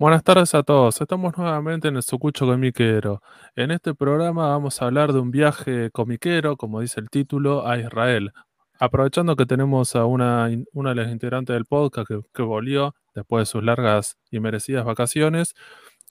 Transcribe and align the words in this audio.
Buenas 0.00 0.22
tardes 0.22 0.54
a 0.54 0.62
todos. 0.62 1.00
Estamos 1.00 1.36
nuevamente 1.36 1.88
en 1.88 1.96
el 1.96 2.04
Sucucho 2.04 2.46
Comiquero. 2.46 3.20
En 3.56 3.72
este 3.72 3.94
programa 3.94 4.46
vamos 4.50 4.80
a 4.80 4.84
hablar 4.84 5.12
de 5.12 5.18
un 5.18 5.32
viaje 5.32 5.90
comiquero, 5.90 6.56
como 6.56 6.80
dice 6.80 7.00
el 7.00 7.10
título, 7.10 7.66
a 7.66 7.78
Israel. 7.78 8.30
Aprovechando 8.78 9.34
que 9.34 9.44
tenemos 9.44 9.96
a 9.96 10.04
una, 10.04 10.50
de 10.50 10.94
las 10.94 11.10
integrantes 11.10 11.52
del 11.52 11.64
podcast 11.64 12.08
que, 12.32 12.42
volvió 12.42 12.94
después 13.12 13.42
de 13.42 13.46
sus 13.46 13.64
largas 13.64 14.16
y 14.30 14.38
merecidas 14.38 14.84
vacaciones, 14.84 15.54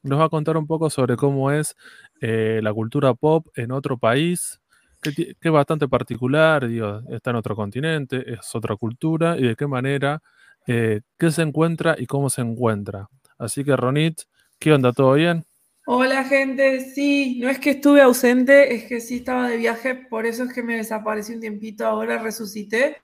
nos 0.04 0.20
va 0.20 0.26
a 0.26 0.30
contar 0.30 0.58
un 0.58 0.68
poco 0.68 0.90
sobre 0.90 1.16
cómo 1.16 1.50
es 1.52 1.78
eh, 2.20 2.60
la 2.62 2.74
cultura 2.74 3.14
pop 3.14 3.48
en 3.56 3.72
otro 3.72 3.98
país, 3.98 4.60
que, 5.02 5.38
es 5.40 5.52
bastante 5.52 5.88
particular, 5.88 6.68
digo, 6.68 7.04
está 7.10 7.30
en 7.30 7.38
otro 7.38 7.56
continente, 7.56 8.34
es 8.34 8.54
otra 8.54 8.76
cultura, 8.76 9.38
y 9.38 9.44
de 9.44 9.56
qué 9.56 9.66
manera, 9.66 10.22
eh, 10.68 11.00
qué 11.18 11.32
se 11.32 11.42
encuentra 11.44 11.96
y 11.98 12.06
cómo 12.06 12.30
se 12.30 12.42
encuentra. 12.42 13.08
Así 13.38 13.64
que 13.64 13.76
Ronit, 13.76 14.22
¿qué 14.60 14.74
onda? 14.74 14.92
¿Todo 14.92 15.14
bien? 15.14 15.46
Hola 15.86 16.26
gente, 16.26 16.82
sí, 16.82 17.40
no 17.40 17.50
es 17.50 17.60
que 17.60 17.70
estuve 17.70 18.02
ausente, 18.02 18.76
es 18.76 18.84
que 18.86 19.00
sí 19.00 19.18
estaba 19.18 19.48
de 19.48 19.56
viaje, 19.58 19.96
por 19.96 20.26
eso 20.26 20.44
es 20.44 20.54
que 20.54 20.62
me 20.62 20.76
desaparecí 20.76 21.34
un 21.34 21.40
tiempito, 21.40 21.86
ahora 21.86 22.18
resucité. 22.18 22.98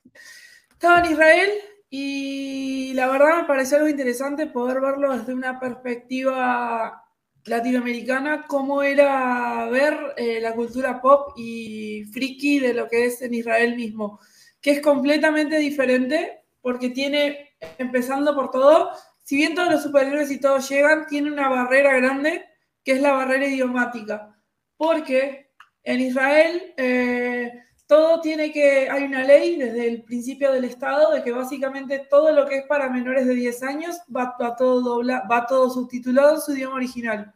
Estaba 0.70 1.00
en 1.00 1.12
Israel 1.14 1.50
y 1.90 2.94
la 2.94 3.08
verdad 3.08 3.38
me 3.38 3.48
pareció 3.48 3.78
algo 3.78 3.88
interesante 3.88 4.48
poder 4.48 4.82
verlo 4.82 5.18
desde 5.18 5.34
una 5.34 5.60
perspectiva 5.60 7.04
latinoamericana, 7.46 8.46
cómo 8.48 8.84
era 8.84 9.70
ver 9.70 9.98
eh, 10.18 10.40
la 10.42 10.54
cultura 10.54 11.02
pop 11.02 11.34
y 11.38 12.04
friki 12.12 12.60
de 12.60 12.74
lo 12.74 12.88
que 12.88 13.06
es 13.06 13.22
en 13.22 13.34
Israel 13.34 13.76
mismo, 13.76 14.20
que 14.60 14.72
es 14.72 14.82
completamente 14.82 15.58
diferente 15.58 16.44
porque 16.62 16.90
tiene, 16.90 17.56
empezando 17.78 18.34
por 18.36 18.52
todo, 18.52 18.92
si 19.24 19.38
bien 19.38 19.56
todos 19.56 19.72
los 19.72 19.84
superhéroes 19.84 20.30
y 20.32 20.40
todos 20.40 20.70
llegan, 20.70 21.08
tiene 21.08 21.32
una 21.32 21.50
barrera 21.50 21.96
grande, 21.98 22.46
que 22.84 22.94
es 22.94 23.02
la 23.02 23.14
barrera 23.14 23.48
idiomática. 23.48 24.38
Porque 24.76 25.52
en 25.84 26.02
Israel 26.02 26.74
eh, 26.78 27.52
todo 27.88 28.20
tiene 28.22 28.52
que, 28.52 28.90
hay 28.90 29.04
una 29.04 29.24
ley 29.24 29.56
desde 29.56 29.88
el 29.88 30.04
principio 30.04 30.52
del 30.52 30.66
Estado 30.66 31.12
de 31.12 31.24
que 31.24 31.32
básicamente 31.32 32.08
todo 32.10 32.32
lo 32.32 32.46
que 32.48 32.58
es 32.60 32.66
para 32.68 32.90
menores 32.90 33.26
de 33.26 33.36
10 33.36 33.64
años 33.64 33.98
va, 34.14 34.36
todo, 34.58 34.82
dobla, 34.82 35.26
va 35.32 35.46
todo 35.46 35.70
subtitulado 35.70 36.36
en 36.36 36.42
su 36.42 36.54
idioma 36.54 36.76
original. 36.76 37.34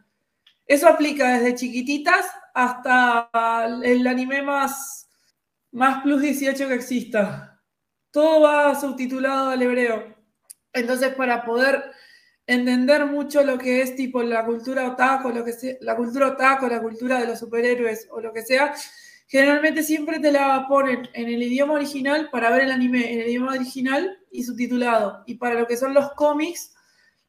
Eso 0.66 0.90
aplica 0.90 1.38
desde 1.38 1.56
chiquititas 1.56 2.26
hasta 2.54 3.30
el 3.84 4.06
anime 4.06 4.42
más, 4.42 5.10
más 5.72 6.04
plus 6.04 6.22
18 6.22 6.68
que 6.68 6.74
exista. 6.74 7.62
Todo 8.12 8.42
va 8.42 8.76
subtitulado 8.76 9.52
al 9.52 9.62
hebreo. 9.62 10.17
Entonces, 10.78 11.14
para 11.16 11.44
poder 11.44 11.92
entender 12.47 13.06
mucho 13.06 13.44
lo 13.44 13.58
que 13.58 13.81
es 13.81 13.95
tipo 13.95 14.23
la 14.23 14.45
cultura 14.45 14.89
otaku, 14.89 15.30
lo 15.30 15.44
que 15.44 15.52
sea, 15.52 15.75
la 15.81 15.95
cultura 15.95 16.28
otaku, 16.30 16.67
la 16.67 16.81
cultura 16.81 17.19
de 17.19 17.28
los 17.28 17.39
superhéroes 17.39 18.08
o 18.09 18.22
lo 18.22 18.31
que 18.31 18.42
sea, 18.42 18.73
generalmente 19.28 19.84
siempre 19.84 20.19
te 20.19 20.31
la 20.31 20.66
ponen 20.67 21.09
en 21.14 21.28
el 21.28 21.44
idioma 21.44 21.73
original 21.73 22.30
para 22.31 22.50
ver 22.50 22.61
el 22.61 22.72
anime 22.72 23.14
en 23.14 23.19
el 23.22 23.28
idioma 23.28 23.52
original 23.52 24.17
y 24.31 24.44
subtitulado. 24.44 25.23
Y 25.28 25.36
para 25.36 25.56
lo 25.59 25.67
que 25.67 25.75
son 25.75 25.94
los 25.94 26.14
cómics, 26.14 26.73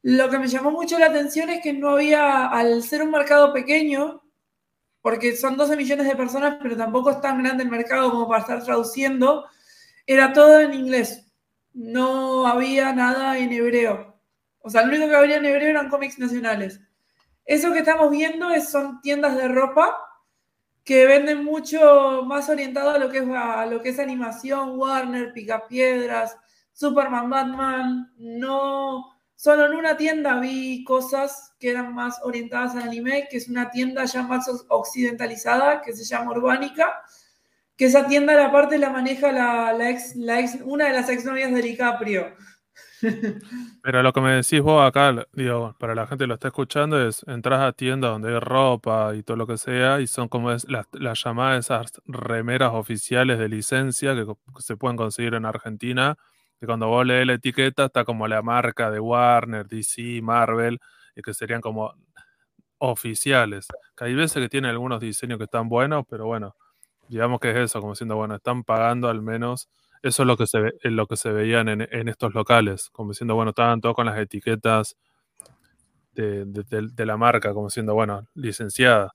lo 0.03 0.31
que 0.31 0.39
me 0.39 0.47
llamó 0.47 0.71
mucho 0.71 0.99
la 0.99 1.07
atención 1.07 1.51
es 1.51 1.61
que 1.63 1.73
no 1.73 1.91
había, 1.91 2.47
al 2.47 2.83
ser 2.85 3.03
un 3.03 3.11
mercado 3.11 3.53
pequeño, 3.53 4.23
porque 5.03 5.37
son 5.37 5.57
12 5.57 5.77
millones 5.77 6.07
de 6.07 6.15
personas, 6.15 6.59
pero 6.63 6.77
tampoco 6.77 7.11
es 7.11 7.21
tan 7.21 7.43
grande 7.43 7.65
el 7.65 7.71
mercado 7.71 8.11
como 8.13 8.29
para 8.29 8.43
estar 8.43 8.63
traduciendo, 8.65 9.47
era 10.07 10.33
todo 10.33 10.61
en 10.61 10.75
inglés 10.75 11.28
no 11.79 12.45
había 12.49 12.93
nada 12.93 13.39
en 13.39 13.53
hebreo. 13.53 14.21
O 14.59 14.69
sea, 14.69 14.83
lo 14.83 14.89
único 14.89 15.09
que 15.09 15.15
había 15.15 15.37
en 15.37 15.45
hebreo 15.45 15.71
eran 15.71 15.89
cómics 15.89 16.19
nacionales. 16.19 16.81
Eso 17.45 17.73
que 17.73 17.79
estamos 17.79 18.11
viendo 18.11 18.51
es, 18.51 18.69
son 18.69 19.01
tiendas 19.01 19.37
de 19.37 19.47
ropa 19.47 19.97
que 20.83 21.07
venden 21.07 21.45
mucho 21.45 22.25
más 22.27 22.49
orientado 22.49 22.91
a 22.91 22.99
lo 22.99 23.09
que 23.11 23.19
es, 23.19 23.29
a 23.29 23.65
lo 23.67 23.81
que 23.81 23.91
es 23.91 24.01
animación, 24.01 24.77
Warner, 24.77 25.33
Picapiedras, 25.33 26.37
Superman, 26.73 27.31
Batman. 27.31 28.13
No, 28.19 29.17
solo 29.37 29.67
en 29.67 29.75
una 29.75 29.97
tienda 29.97 30.41
vi 30.41 30.83
cosas 30.83 31.55
que 31.61 31.71
eran 31.71 31.95
más 31.95 32.19
orientadas 32.25 32.75
al 32.75 32.83
anime, 32.83 33.29
que 33.31 33.37
es 33.37 33.49
una 33.49 33.71
tienda 33.71 34.05
ya 34.05 34.23
más 34.25 34.51
occidentalizada, 34.69 35.81
que 35.81 35.93
se 35.93 36.05
llama 36.05 36.33
Urbánica 36.33 36.93
que 37.79 37.85
esa 37.85 38.09
tienda 38.09 38.35
la 38.35 38.51
parte 38.51 38.77
la 38.77 38.91
maneja 38.91 39.31
la, 39.31 39.89
ex, 39.89 40.17
la 40.17 40.41
ex, 40.41 40.59
una 40.65 40.89
de 40.89 40.93
las 40.95 41.09
exnovias 41.09 41.55
de 41.55 41.63
DiCaprio. 41.63 42.35
Pero 43.83 44.03
lo 44.03 44.13
que 44.13 44.21
me 44.21 44.33
decís 44.33 44.61
vos 44.61 44.85
acá, 44.85 45.15
digo, 45.33 45.77
para 45.79 45.95
la 45.95 46.09
gente 46.09 46.25
que 46.25 46.27
lo 46.27 46.35
está 46.35 46.49
escuchando, 46.49 47.01
es 47.07 47.25
entras 47.29 47.61
a 47.61 47.73
tiendas 47.73 48.11
donde 48.11 48.35
hay 48.35 48.41
ropa 48.41 49.15
y 49.15 49.23
todo 49.23 49.37
lo 49.37 49.47
que 49.47 49.57
sea, 49.59 50.01
y 50.01 50.09
son 50.09 50.27
como 50.29 50.51
es, 50.51 50.67
las, 50.69 50.87
llamadas 51.23 51.67
esas 51.67 51.93
remeras 52.07 52.73
oficiales 52.75 53.39
de 53.39 53.49
licencia 53.49 54.13
que, 54.17 54.27
se 54.59 54.77
pueden 54.77 54.97
conseguir 54.97 55.35
en 55.35 55.45
Argentina, 55.45 56.17
que 56.59 56.67
cuando 56.67 56.89
vos 56.89 57.07
lees 57.07 57.29
la 57.29 57.35
etiqueta 57.35 57.85
está 57.85 58.05
como 58.05 58.27
la 58.27 58.43
marca 58.43 58.91
de 58.91 58.99
Warner, 58.99 59.69
DC, 59.69 60.21
Marvel, 60.21 60.81
y 61.15 61.23
que 61.23 61.33
serían 61.33 61.61
como 61.61 61.95
oficiales. 62.79 63.69
Que 63.97 64.07
hay 64.07 64.15
veces 64.15 64.43
que 64.43 64.49
tienen 64.49 64.73
algunos 64.73 64.99
diseños 64.99 65.39
que 65.39 65.45
están 65.45 65.69
buenos, 65.69 66.05
pero 66.09 66.27
bueno, 66.27 66.57
Digamos 67.09 67.41
que 67.41 67.51
es 67.51 67.57
eso, 67.57 67.81
como 67.81 67.93
diciendo, 67.93 68.17
bueno, 68.17 68.37
están 68.37 68.65
pagando 68.65 69.09
al 69.09 69.23
menos, 69.23 69.69
eso 70.03 70.23
es 70.23 70.27
lo 70.27 70.37
que 70.37 70.47
se, 70.47 70.61
ve, 70.61 70.73
lo 70.85 71.07
que 71.07 71.17
se 71.17 71.33
veían 71.33 71.69
en, 71.69 72.09
estos 72.09 72.35
locales, 72.35 72.91
como 72.91 73.11
diciendo, 73.11 73.35
bueno, 73.35 73.51
estaban 73.51 73.81
todos 73.81 73.95
con 73.95 74.07
las 74.07 74.19
etiquetas 74.19 74.97
de, 76.13 77.07
la 77.07 77.17
marca, 77.17 77.53
como 77.55 77.69
diciendo, 77.69 77.95
bueno, 77.95 78.27
licenciada. 78.35 79.15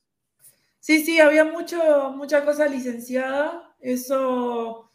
Sí, 0.79 1.03
sí, 1.03 1.19
había 1.19 1.45
mucho, 1.45 2.11
mucha 2.11 2.43
cosa 2.43 2.67
licenciada, 2.67 3.75
eso 3.79 4.89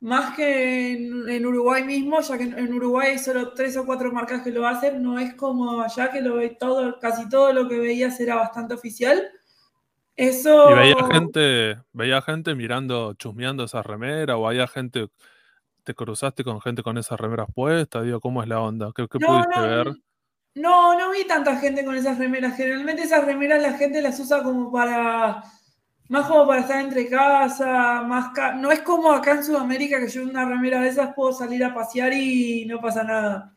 más 0.00 0.36
que 0.36 0.92
en, 0.92 1.46
Uruguay 1.46 1.82
mismo, 1.84 2.20
ya 2.20 2.38
que 2.38 2.44
en, 2.44 2.72
Uruguay 2.72 3.10
hay 3.10 3.18
solo 3.18 3.52
tres 3.52 3.76
o 3.76 3.84
cuatro 3.84 4.12
marcas 4.12 4.42
que 4.42 4.50
lo 4.50 4.66
hacen, 4.66 5.02
no 5.02 5.18
es 5.18 5.34
como 5.34 5.80
allá 5.80 6.10
que 6.10 6.20
lo 6.20 6.36
ve 6.36 6.50
todo, 6.50 6.98
casi 7.00 7.28
todo 7.28 7.52
lo 7.52 7.68
que 7.68 7.78
veías 7.78 8.18
era 8.20 8.36
bastante 8.36 8.74
oficial. 8.74 9.30
Eso. 10.18 10.72
Y 10.72 10.74
veía 10.74 11.06
gente, 11.12 11.78
veía 11.92 12.20
gente 12.20 12.56
mirando, 12.56 13.14
chusmeando 13.14 13.62
esa 13.62 13.84
remera, 13.84 14.36
o 14.36 14.48
había 14.48 14.66
gente, 14.66 15.06
te 15.84 15.94
cruzaste 15.94 16.42
con 16.42 16.60
gente 16.60 16.82
con 16.82 16.98
esas 16.98 17.20
remeras 17.20 17.46
puestas, 17.54 18.02
digo, 18.02 18.20
¿cómo 18.20 18.42
es 18.42 18.48
la 18.48 18.60
onda? 18.60 18.90
¿Qué, 18.92 19.06
pudiste 19.06 19.60
ver? 19.60 19.92
No, 20.56 20.98
no 20.98 21.12
vi 21.12 21.24
tanta 21.24 21.56
gente 21.58 21.84
con 21.84 21.94
esas 21.94 22.18
remeras. 22.18 22.56
Generalmente 22.56 23.02
esas 23.02 23.24
remeras 23.24 23.62
la 23.62 23.74
gente 23.74 24.02
las 24.02 24.18
usa 24.18 24.42
como 24.42 24.72
para. 24.72 25.44
Más 26.08 26.26
como 26.26 26.48
para 26.48 26.62
estar 26.62 26.80
entre 26.80 27.08
casa, 27.08 28.02
más 28.02 28.32
no 28.56 28.72
es 28.72 28.80
como 28.80 29.12
acá 29.12 29.32
en 29.32 29.44
Sudamérica 29.44 30.00
que 30.00 30.08
yo 30.08 30.22
una 30.22 30.46
remera 30.46 30.80
de 30.80 30.88
esas 30.88 31.14
puedo 31.14 31.34
salir 31.34 31.62
a 31.62 31.74
pasear 31.74 32.12
y 32.14 32.64
no 32.64 32.80
pasa 32.80 33.04
nada. 33.04 33.54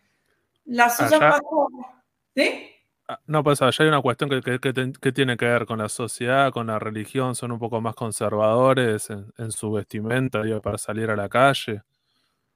Las 0.66 1.00
usan 1.00 1.22
más 1.22 1.42
como. 1.42 2.04
¿Sí? 2.36 2.71
Ah, 3.14 3.20
no, 3.28 3.44
pues 3.44 3.62
allá 3.62 3.84
hay 3.84 3.90
una 3.90 4.02
cuestión 4.02 4.30
que, 4.30 5.12
tiene 5.12 5.36
que 5.36 5.44
ver 5.44 5.66
con 5.66 5.80
la 5.80 5.90
sociedad, 5.90 6.50
con 6.54 6.68
la 6.68 6.80
religión, 6.80 7.36
son 7.36 7.52
un 7.52 7.60
poco 7.60 7.82
más 7.82 7.94
conservadores 7.94 9.10
en, 9.10 9.52
su 9.52 9.70
vestimenta 9.70 10.42
para 10.64 10.78
salir 10.78 11.10
a 11.10 11.18
la 11.18 11.28
calle. 11.28 11.82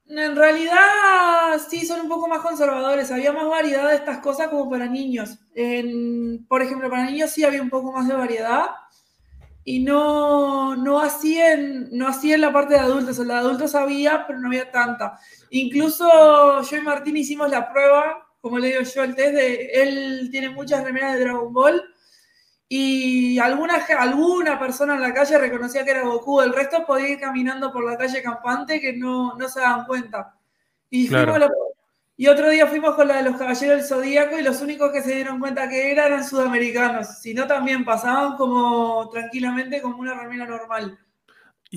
En 0.07 0.33
realidad 0.33 1.59
sí 1.67 1.85
son 1.85 1.99
un 1.99 2.07
poco 2.07 2.29
más 2.29 2.39
conservadores, 2.39 3.11
había 3.11 3.33
más 3.33 3.49
variedad 3.49 3.89
de 3.89 3.95
estas 3.95 4.19
cosas 4.19 4.47
como 4.47 4.69
para 4.69 4.85
niños. 4.85 5.39
por 6.47 6.61
ejemplo, 6.61 6.89
para 6.89 7.03
niños 7.03 7.31
sí 7.31 7.43
había 7.43 7.61
un 7.61 7.69
poco 7.69 7.91
más 7.91 8.07
de 8.07 8.13
variedad 8.13 8.67
y 9.65 9.81
no, 9.81 10.77
no, 10.77 11.01
así 11.01 11.37
en, 11.37 11.89
no 11.91 12.07
así 12.07 12.31
en 12.31 12.39
la 12.39 12.53
parte 12.53 12.75
de 12.75 12.79
adultos, 12.79 13.19
en 13.19 13.27
la 13.27 13.33
de 13.33 13.39
adultos 13.41 13.75
había, 13.75 14.25
pero 14.25 14.39
no 14.39 14.47
había 14.47 14.71
tanta. 14.71 15.19
Incluso 15.49 16.61
yo 16.61 16.77
y 16.77 16.81
Martín 16.81 17.17
hicimos 17.17 17.49
la 17.49 17.69
prueba 17.69 18.24
como 18.45 18.59
le 18.59 18.67
digo 18.67 18.81
yo, 18.81 19.03
el 19.03 19.15
test 19.15 19.33
de 19.33 19.71
él 19.73 20.27
tiene 20.29 20.51
muchas 20.51 20.83
remeras 20.83 21.15
de 21.15 21.21
Dragon 21.21 21.51
Ball 21.51 21.83
y 22.69 23.39
alguna, 23.39 23.83
alguna 23.97 24.59
persona 24.59 24.93
en 24.93 25.01
la 25.01 25.15
calle 25.15 25.39
reconocía 25.39 25.83
que 25.83 25.89
era 25.89 26.03
Goku, 26.03 26.41
el 26.41 26.53
resto 26.53 26.85
podía 26.85 27.09
ir 27.09 27.19
caminando 27.19 27.73
por 27.73 27.83
la 27.83 27.97
calle 27.97 28.21
campante 28.21 28.79
que 28.79 28.93
no, 28.93 29.35
se 29.49 29.61
daban 29.61 29.87
cuenta. 29.87 30.35
Y, 30.91 31.09
y 32.17 32.27
otro 32.27 32.51
día 32.51 32.67
fuimos 32.67 32.93
con 32.93 33.07
la 33.07 33.17
de 33.17 33.23
los 33.23 33.35
Caballeros 33.35 33.77
del 33.79 33.83
Zodíaco 33.83 34.37
y 34.37 34.43
los 34.43 34.61
únicos 34.61 34.91
que 34.91 35.01
se 35.01 35.15
dieron 35.15 35.39
cuenta 35.39 35.67
que 35.67 35.91
eran 35.91 36.11
eran 36.11 36.23
sudamericanos, 36.23 37.17
si 37.17 37.33
no 37.33 37.47
también 37.47 37.83
pasaban 37.83 38.37
como 38.37 39.09
tranquilamente 39.09 39.81
como 39.81 39.97
una 39.97 40.13
remera 40.13 40.45
normal. 40.45 40.99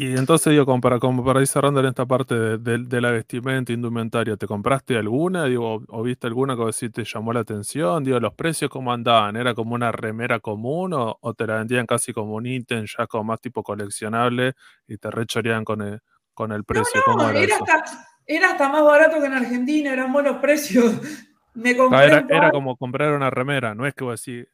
Y 0.00 0.16
entonces, 0.16 0.52
digo, 0.52 0.64
como 0.64 0.80
para, 0.80 1.00
como 1.00 1.24
para 1.24 1.40
ir 1.40 1.48
cerrando 1.48 1.80
en 1.80 1.86
esta 1.86 2.06
parte 2.06 2.56
de, 2.56 3.00
la 3.00 3.10
vestimenta, 3.10 3.72
indumentaria, 3.72 4.36
¿te 4.36 4.46
compraste 4.46 4.96
alguna? 4.96 5.46
Digo, 5.46 5.82
o, 5.88 6.02
viste 6.04 6.28
alguna 6.28 6.56
que 6.56 6.72
sí 6.72 6.88
te 6.88 7.02
llamó 7.02 7.32
la 7.32 7.40
atención? 7.40 8.04
Digo, 8.04 8.20
¿los 8.20 8.32
precios 8.34 8.70
cómo 8.70 8.92
andaban? 8.92 9.34
¿Era 9.34 9.54
como 9.54 9.74
una 9.74 9.90
remera 9.90 10.38
común 10.38 10.92
o, 10.94 11.34
te 11.36 11.48
la 11.48 11.56
vendían 11.56 11.84
casi 11.84 12.12
como 12.12 12.34
un 12.34 12.46
ítem 12.46 12.84
ya 12.86 13.08
como 13.08 13.24
más 13.24 13.40
tipo 13.40 13.64
coleccionable 13.64 14.52
y 14.86 14.98
te 14.98 15.10
rechoreaban 15.10 15.64
con 15.64 15.82
el, 15.82 15.98
con 16.32 16.52
el 16.52 16.62
precio? 16.62 17.02
No, 17.04 17.16
no, 17.16 17.30
era, 17.30 17.56
Hasta, 17.56 17.82
era 18.24 18.50
hasta 18.52 18.68
más 18.68 18.84
barato 18.84 19.18
que 19.18 19.26
en 19.26 19.34
Argentina, 19.34 19.92
eran 19.92 20.12
buenos 20.12 20.36
precios. 20.36 20.94
Me 21.54 21.76
compré 21.76 22.24
era, 22.28 22.52
como 22.52 22.76
comprar 22.76 23.14
una 23.14 23.30
remera, 23.30 23.74
no 23.74 23.84
es 23.84 23.94
que 23.94 24.04
vos 24.04 24.24
decís, 24.24 24.46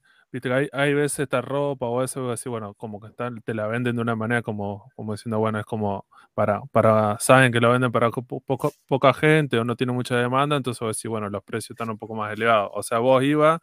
hay, 0.52 0.69
hay 0.72 0.94
veces 0.94 1.20
esta 1.20 1.40
ropa 1.40 1.86
o 1.86 2.02
eso, 2.02 2.31
así, 2.31 2.48
bueno, 2.48 2.75
como 2.75 3.00
que 3.00 3.08
están, 3.08 3.40
te 3.42 3.54
la 3.54 3.66
venden 3.66 3.96
de 3.96 4.02
una 4.02 4.16
manera 4.16 4.42
como, 4.42 4.90
como 4.96 5.12
diciendo, 5.12 5.38
bueno, 5.38 5.58
es 5.58 5.66
como 5.66 6.06
para, 6.34 6.62
para, 6.72 7.19
saben 7.20 7.52
que 7.52 7.60
lo 7.60 7.70
venden 7.70 7.92
para 7.92 8.10
poca 8.86 9.14
gente 9.14 9.58
o 9.58 9.64
no 9.64 9.76
tiene 9.76 9.92
mucha 9.92 10.16
demanda, 10.16 10.56
entonces 10.56 10.86
decís, 10.86 11.08
bueno, 11.08 11.31
los 11.31 11.42
precios 11.44 11.70
están 11.70 11.90
un 11.90 11.98
poco 11.98 12.14
más 12.14 12.32
elevados. 12.32 12.70
O 12.75 12.82
sea, 12.82 12.98
vos 12.98 13.22
ibas, 13.22 13.60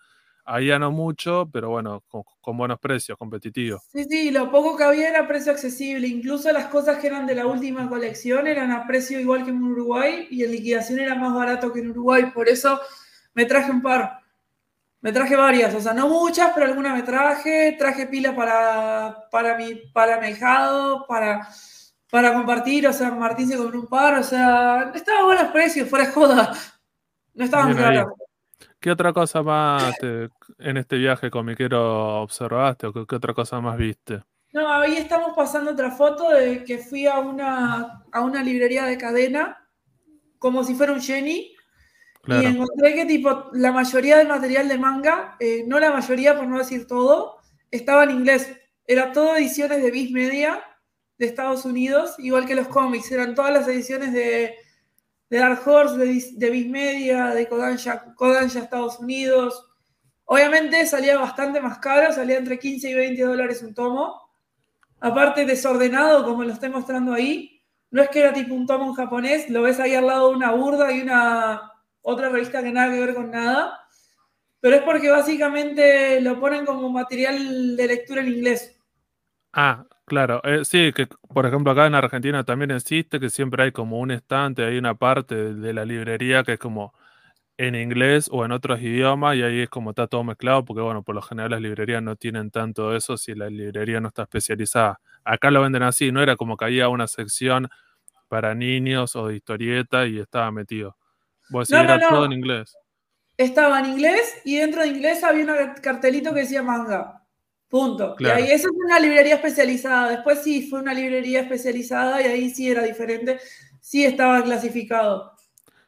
ya 0.59 0.79
no 0.79 0.91
mucho, 0.91 1.49
pero 1.51 1.69
bueno, 1.69 2.03
con, 2.07 2.23
con 2.41 2.57
buenos 2.57 2.79
precios, 2.79 3.17
competitivos. 3.17 3.81
Sí, 3.91 4.05
sí, 4.09 4.31
lo 4.31 4.51
poco 4.51 4.75
que 4.75 4.83
había 4.83 5.09
era 5.09 5.27
precio 5.27 5.51
accesible. 5.51 6.07
Incluso 6.07 6.51
las 6.51 6.67
cosas 6.67 6.97
que 6.97 7.07
eran 7.07 7.25
de 7.27 7.35
la 7.35 7.45
última 7.45 7.87
colección 7.87 8.47
eran 8.47 8.71
a 8.71 8.85
precio 8.87 9.19
igual 9.19 9.43
que 9.43 9.51
en 9.51 9.63
Uruguay 9.63 10.27
y 10.29 10.43
en 10.43 10.51
liquidación 10.51 10.99
era 10.99 11.15
más 11.15 11.33
barato 11.33 11.71
que 11.71 11.79
en 11.79 11.91
Uruguay. 11.91 12.31
Por 12.33 12.49
eso 12.49 12.79
me 13.33 13.45
traje 13.45 13.71
un 13.71 13.81
par. 13.81 14.20
Me 15.01 15.11
traje 15.11 15.35
varias, 15.35 15.73
o 15.73 15.81
sea, 15.81 15.93
no 15.93 16.07
muchas, 16.07 16.51
pero 16.53 16.67
algunas 16.67 16.93
me 16.95 17.03
traje. 17.03 17.75
Traje 17.77 18.05
pila 18.07 18.35
para, 18.35 19.27
para, 19.31 19.57
mi, 19.57 19.75
para 19.91 20.19
mi 20.19 20.27
ahijado, 20.27 21.05
para, 21.07 21.47
para 22.09 22.33
compartir. 22.33 22.87
O 22.87 22.93
sea, 22.93 23.09
Martín 23.11 23.47
se 23.47 23.57
compró 23.57 23.79
un 23.79 23.87
par. 23.87 24.19
O 24.19 24.23
sea, 24.23 24.91
estaban 24.93 25.25
buenos 25.25 25.45
precios, 25.51 25.89
fuera 25.89 26.05
de 26.05 26.11
joda. 26.11 26.53
No 27.33 27.45
estaban 27.45 27.75
caros. 27.75 28.13
¿Qué 28.79 28.91
otra 28.91 29.13
cosa 29.13 29.41
más 29.41 29.95
te- 29.99 30.29
en 30.59 30.77
este 30.77 30.97
viaje 30.97 31.31
comiquero 31.31 32.21
observaste 32.21 32.87
o 32.87 32.93
qué, 32.93 33.05
qué 33.07 33.15
otra 33.15 33.33
cosa 33.33 33.59
más 33.61 33.77
viste? 33.77 34.21
No, 34.53 34.71
ahí 34.71 34.97
estamos 34.97 35.33
pasando 35.35 35.71
otra 35.71 35.91
foto 35.91 36.29
de 36.29 36.63
que 36.63 36.77
fui 36.79 37.07
a 37.07 37.19
una, 37.19 38.03
a 38.11 38.21
una 38.21 38.43
librería 38.43 38.85
de 38.85 38.97
cadena, 38.97 39.67
como 40.37 40.63
si 40.63 40.75
fuera 40.75 40.93
un 40.93 41.01
Jenny, 41.01 41.55
y 42.27 42.45
encontré 42.45 42.93
que 42.93 43.05
tipo 43.05 43.49
la 43.53 43.71
mayoría 43.71 44.17
del 44.17 44.27
material 44.27 44.67
de 44.67 44.77
manga, 44.77 45.35
eh, 45.39 45.63
no 45.65 45.79
la 45.79 45.91
mayoría 45.91 46.35
por 46.35 46.47
no 46.47 46.59
decir 46.59 46.85
todo, 46.85 47.37
estaba 47.71 48.03
en 48.03 48.11
inglés. 48.11 48.51
Era 48.85 49.11
todo 49.11 49.35
ediciones 49.35 49.81
de 49.81 49.91
Viz 49.91 50.11
Media 50.11 50.61
de 51.17 51.25
Estados 51.25 51.65
Unidos, 51.65 52.15
igual 52.19 52.45
que 52.45 52.55
los 52.55 52.67
cómics, 52.67 53.11
eran 53.11 53.33
todas 53.33 53.53
las 53.53 53.67
ediciones 53.67 54.13
de, 54.13 54.55
de 55.29 55.37
Dark 55.37 55.67
Horse, 55.67 55.97
de, 55.97 56.23
de 56.33 56.49
Viz 56.49 56.67
Media, 56.67 57.27
de 57.27 57.47
Kodansha, 57.47 58.13
Kodansha 58.15 58.59
Estados 58.59 58.99
Unidos. 58.99 59.67
Obviamente 60.25 60.85
salía 60.85 61.17
bastante 61.17 61.59
más 61.59 61.79
caro, 61.79 62.13
salía 62.13 62.37
entre 62.37 62.59
15 62.59 62.89
y 62.89 62.93
20 62.93 63.23
dólares 63.23 63.63
un 63.63 63.73
tomo. 63.73 64.29
Aparte 64.99 65.45
desordenado, 65.45 66.23
como 66.23 66.43
lo 66.43 66.53
estoy 66.53 66.69
mostrando 66.69 67.13
ahí, 67.13 67.61
no 67.89 68.03
es 68.03 68.09
que 68.09 68.19
era 68.19 68.31
tipo 68.31 68.53
un 68.53 68.67
tomo 68.67 68.85
en 68.85 68.93
japonés, 68.93 69.49
lo 69.49 69.63
ves 69.63 69.79
ahí 69.79 69.95
al 69.95 70.07
lado 70.07 70.29
de 70.29 70.35
una 70.35 70.51
burda 70.51 70.91
y 70.91 71.01
una 71.01 71.70
otra 72.01 72.29
revista 72.29 72.63
que 72.63 72.71
nada 72.71 72.91
que 72.93 72.99
ver 72.99 73.13
con 73.15 73.31
nada, 73.31 73.87
pero 74.59 74.75
es 74.75 74.83
porque 74.83 75.09
básicamente 75.09 76.21
lo 76.21 76.39
ponen 76.39 76.65
como 76.65 76.89
material 76.89 77.75
de 77.75 77.87
lectura 77.87 78.21
en 78.21 78.27
inglés. 78.29 78.77
Ah, 79.53 79.85
claro. 80.05 80.41
eh, 80.45 80.63
sí, 80.63 80.93
que 80.93 81.07
por 81.33 81.45
ejemplo 81.45 81.71
acá 81.71 81.87
en 81.87 81.95
Argentina 81.95 82.43
también 82.45 82.71
existe 82.71 83.19
que 83.19 83.29
siempre 83.29 83.63
hay 83.63 83.71
como 83.71 83.99
un 83.99 84.11
estante, 84.11 84.63
hay 84.63 84.77
una 84.77 84.95
parte 84.95 85.53
de, 85.53 85.73
la 85.73 85.83
librería 85.83 86.43
que 86.43 86.53
es 86.53 86.59
como 86.59 86.93
en 87.57 87.75
inglés 87.75 88.29
o 88.31 88.45
en 88.45 88.51
otros 88.53 88.81
idiomas 88.81 89.35
y 89.37 89.43
ahí 89.43 89.61
es 89.61 89.69
como 89.69 89.91
está 89.91 90.07
todo 90.07 90.23
mezclado 90.23 90.65
porque 90.65 90.81
bueno, 90.81 91.03
por 91.03 91.15
lo 91.15 91.21
general 91.21 91.51
las 91.51 91.61
librerías 91.61 92.03
no 92.03 92.15
tienen 92.15 92.51
tanto 92.51 92.95
eso 92.95 93.17
si 93.17 93.35
la 93.35 93.49
librería 93.49 93.99
no 94.01 94.09
está 94.09 94.23
especializada. 94.23 94.99
Acá 95.25 95.51
lo 95.51 95.61
venden 95.61 95.83
así, 95.83 96.11
no 96.11 96.21
era 96.23 96.35
como 96.37 96.57
que 96.57 96.65
había 96.65 96.89
una 96.89 97.07
sección 97.07 97.69
para 98.29 98.55
niños 98.55 99.15
o 99.17 99.27
de 99.27 99.35
historieta 99.35 100.07
y 100.07 100.19
estaba 100.19 100.51
metido. 100.51 100.97
Vos 101.51 101.67
decís, 101.67 101.81
No, 101.83 101.87
no, 101.89 101.95
era 101.95 102.09
todo 102.09 102.19
no. 102.19 102.25
en 102.25 102.31
inglés. 102.33 102.75
Estaba 103.37 103.79
en 103.79 103.85
inglés 103.87 104.33
y 104.45 104.57
dentro 104.57 104.81
de 104.81 104.87
inglés 104.89 105.23
había 105.23 105.43
un 105.45 105.73
cartelito 105.81 106.33
que 106.33 106.41
decía 106.41 106.63
manga. 106.63 107.17
Punto. 107.67 108.15
Claro. 108.15 108.39
Y 108.39 108.43
ahí 108.43 108.51
eso 108.51 108.67
fue 108.69 108.85
una 108.85 108.99
librería 108.99 109.35
especializada. 109.35 110.09
Después 110.09 110.43
sí 110.43 110.67
fue 110.69 110.79
una 110.79 110.93
librería 110.93 111.41
especializada 111.41 112.21
y 112.21 112.25
ahí 112.25 112.49
sí 112.49 112.69
era 112.69 112.83
diferente. 112.83 113.39
Sí 113.79 114.03
estaba 114.03 114.43
clasificado. 114.43 115.31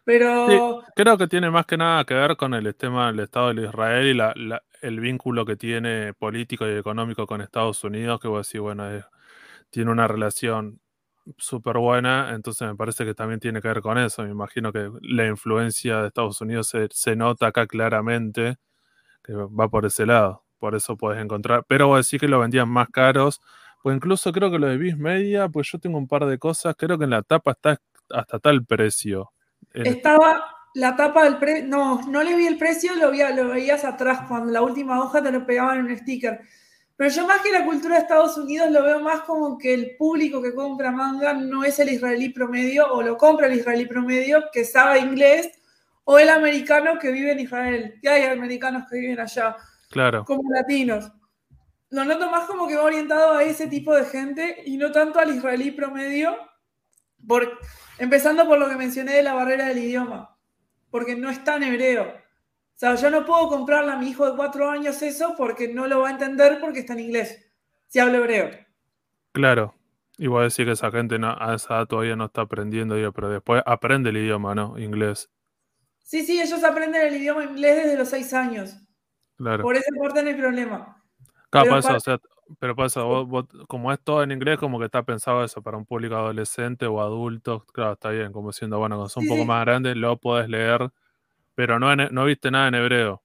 Pero 0.06 0.84
Creo 0.96 1.18
que 1.18 1.28
tiene 1.28 1.50
más 1.50 1.66
que 1.66 1.78
nada 1.78 2.04
que 2.06 2.14
ver 2.14 2.36
con 2.36 2.54
el 2.54 2.74
tema 2.76 3.08
del 3.08 3.20
Estado 3.22 3.54
de 3.54 3.64
Israel 3.68 4.08
y 4.08 4.14
la- 4.14 4.34
la- 4.36 4.64
el 4.82 5.00
vínculo 5.00 5.46
que 5.46 5.56
tiene 5.56 6.14
político 6.14 6.68
y 6.68 6.72
económico 6.78 7.26
con 7.26 7.40
Estados 7.42 7.84
Unidos, 7.86 8.20
que 8.20 8.28
vos 8.28 8.46
decís, 8.48 8.60
bueno, 8.62 8.90
es- 8.92 9.06
tiene 9.70 9.92
una 9.92 10.08
relación 10.08 10.80
súper 11.38 11.78
buena, 11.78 12.32
entonces 12.34 12.68
me 12.68 12.76
parece 12.76 13.06
que 13.06 13.14
también 13.14 13.40
tiene 13.40 13.62
que 13.62 13.68
ver 13.68 13.82
con 13.82 13.98
eso. 13.98 14.24
Me 14.24 14.32
imagino 14.32 14.72
que 14.72 14.90
la 15.02 15.28
influencia 15.28 16.02
de 16.02 16.08
Estados 16.08 16.42
Unidos 16.42 16.68
se, 16.70 16.88
se 16.92 17.16
nota 17.16 17.48
acá 17.48 17.68
claramente, 17.68 18.58
que 19.24 19.34
va 19.34 19.70
por 19.70 19.86
ese 19.86 20.06
lado. 20.06 20.44
Por 20.60 20.76
eso 20.76 20.96
puedes 20.98 21.22
encontrar, 21.22 21.66
pero 21.68 21.88
vos 21.88 22.06
decís 22.06 22.22
que 22.22 22.28
lo 22.28 22.40
vendían 22.40 22.70
más 22.70 22.90
caros, 22.90 23.42
pues 23.82 23.98
incluso 23.98 24.32
creo 24.32 24.50
que 24.50 24.60
lo 24.60 24.68
de 24.68 24.78
Viz 24.78 24.98
Media, 24.98 25.50
pues 25.50 25.70
yo 25.72 25.80
tengo 25.80 25.98
un 25.98 26.08
par 26.08 26.26
de 26.26 26.38
cosas, 26.40 26.76
creo 26.78 26.98
que 26.98 27.04
en 27.04 27.10
la 27.10 27.22
tapa 27.22 27.52
está 27.52 27.78
hasta 28.10 28.40
tal 28.40 28.66
precio. 28.66 29.32
Estaba 29.74 30.46
la 30.74 30.96
tapa 30.96 31.24
del 31.26 31.38
precio. 31.38 31.68
No, 31.68 32.02
no 32.08 32.24
le 32.24 32.36
vi 32.36 32.48
el 32.48 32.58
precio, 32.58 32.96
lo, 32.96 33.12
vi, 33.12 33.20
lo 33.36 33.50
veías 33.50 33.84
atrás 33.84 34.22
cuando 34.28 34.52
la 34.52 34.62
última 34.62 35.02
hoja 35.02 35.22
te 35.22 35.32
lo 35.32 35.46
pegaban 35.46 35.80
en 35.80 35.86
un 35.86 35.98
sticker. 35.98 36.42
Pero 36.96 37.10
yo 37.10 37.26
más 37.28 37.42
que 37.42 37.52
la 37.52 37.66
cultura 37.66 37.96
de 37.96 38.02
Estados 38.02 38.38
Unidos 38.38 38.70
lo 38.70 38.84
veo 38.84 39.00
más 39.00 39.22
como 39.22 39.58
que 39.58 39.74
el 39.74 39.96
público 39.98 40.42
que 40.42 40.54
compra 40.54 40.92
manga 40.92 41.34
no 41.34 41.64
es 41.64 41.80
el 41.80 41.90
israelí 41.90 42.30
promedio 42.30 42.92
o 42.94 43.02
lo 43.02 43.18
compra 43.18 43.48
el 43.48 43.60
israelí 43.60 43.86
promedio 43.86 44.44
que 44.52 44.64
sabe 44.64 45.00
inglés 45.00 45.50
o 46.04 46.20
el 46.20 46.30
americano 46.30 47.00
que 47.00 47.12
vive 47.12 47.32
en 47.32 47.40
Israel. 47.40 48.00
Que 48.02 48.10
hay 48.10 48.24
americanos 48.24 48.84
que 48.90 49.00
viven 49.00 49.20
allá, 49.20 49.56
claro. 49.90 50.24
como 50.24 50.44
latinos. 50.52 51.12
Lo 51.90 52.06
noto 52.06 52.30
más 52.30 52.46
como 52.46 52.68
que 52.68 52.76
va 52.76 52.84
orientado 52.84 53.38
a 53.38 53.44
ese 53.44 53.68
tipo 53.68 53.94
de 53.96 54.06
gente 54.06 54.64
y 54.66 54.78
no 54.78 54.92
tanto 54.92 55.20
al 55.20 55.36
israelí 55.36 55.72
promedio, 55.72 56.36
por, 57.28 57.60
empezando 57.98 58.48
por 58.48 58.60
lo 58.60 58.68
que 58.68 58.76
mencioné 58.76 59.14
de 59.14 59.24
la 59.24 59.34
barrera 59.34 59.68
del 59.68 59.80
idioma, 59.80 60.36
porque 60.90 61.16
no 61.16 61.30
está 61.30 61.56
en 61.56 61.64
hebreo. 61.64 62.23
Sea, 62.84 62.96
yo 62.96 63.10
no 63.10 63.26
puedo 63.26 63.48
comprarle 63.48 63.94
a 63.94 63.96
mi 63.96 64.10
hijo 64.10 64.30
de 64.30 64.36
cuatro 64.36 64.70
años 64.70 65.02
eso 65.02 65.36
porque 65.38 65.74
no 65.74 65.88
lo 65.88 66.02
va 66.02 66.10
a 66.10 66.12
entender 66.12 66.60
porque 66.60 66.80
está 66.80 66.92
en 66.92 67.00
inglés, 67.00 67.50
si 67.88 68.00
hablo 68.00 68.18
hebreo. 68.18 68.50
Claro. 69.32 69.74
Y 70.18 70.28
vos 70.28 70.42
decís 70.44 70.66
que 70.66 70.74
esa 70.74 70.92
gente 70.92 71.18
no- 71.18 71.34
a 71.40 71.56
esa 71.56 71.76
edad 71.76 71.88
todavía 71.88 72.18
no 72.18 72.26
está 72.26 72.42
aprendiendo, 72.42 72.96
pero 73.14 73.30
después 73.30 73.64
aprende 73.66 74.10
el 74.10 74.18
idioma, 74.18 74.54
¿no? 74.54 74.78
Inglés. 74.78 75.30
Sí, 76.00 76.26
sí, 76.26 76.42
ellos 76.42 76.62
aprenden 76.62 77.08
el 77.08 77.16
idioma 77.16 77.46
inglés 77.46 77.84
desde 77.86 77.98
los 77.98 78.10
seis 78.10 78.34
años. 78.34 78.76
Claro. 79.38 79.64
Por 79.64 79.76
parte 80.02 80.22
no 80.22 80.28
hay 80.28 80.36
problema. 80.36 81.02
Claro, 81.52 81.68
pero 81.68 81.78
eso, 81.78 81.88
para- 81.88 81.98
o 81.98 82.02
sea, 82.02 82.20
pero 82.60 82.86
eso, 82.86 83.08
vos- 83.08 83.28
vos- 83.30 83.48
como 83.70 83.94
es 83.94 84.00
todo 84.02 84.24
en 84.24 84.34
inglés, 84.34 84.58
como 84.60 84.78
que 84.78 84.86
está 84.86 85.04
pensado 85.04 85.42
eso 85.46 85.62
para 85.62 85.78
un 85.78 85.86
público 85.86 86.16
adolescente 86.18 86.86
o 86.86 87.00
adulto, 87.00 87.66
claro, 87.74 87.94
está 87.94 88.10
bien, 88.10 88.34
como 88.34 88.52
siendo, 88.52 88.78
bueno, 88.78 88.98
cuando 88.98 89.08
son 89.08 89.24
Sí, 89.24 89.30
un 89.30 89.36
poco 89.36 89.44
sí. 89.44 89.48
más 89.48 89.64
grandes, 89.64 89.96
lo 89.96 90.18
podés 90.18 90.50
leer, 90.50 90.92
pero 91.56 91.80
no, 91.80 91.96
no 91.96 92.26
viste 92.26 92.52
nada 92.52 92.68
en 92.68 92.76
hebreo. 92.76 93.24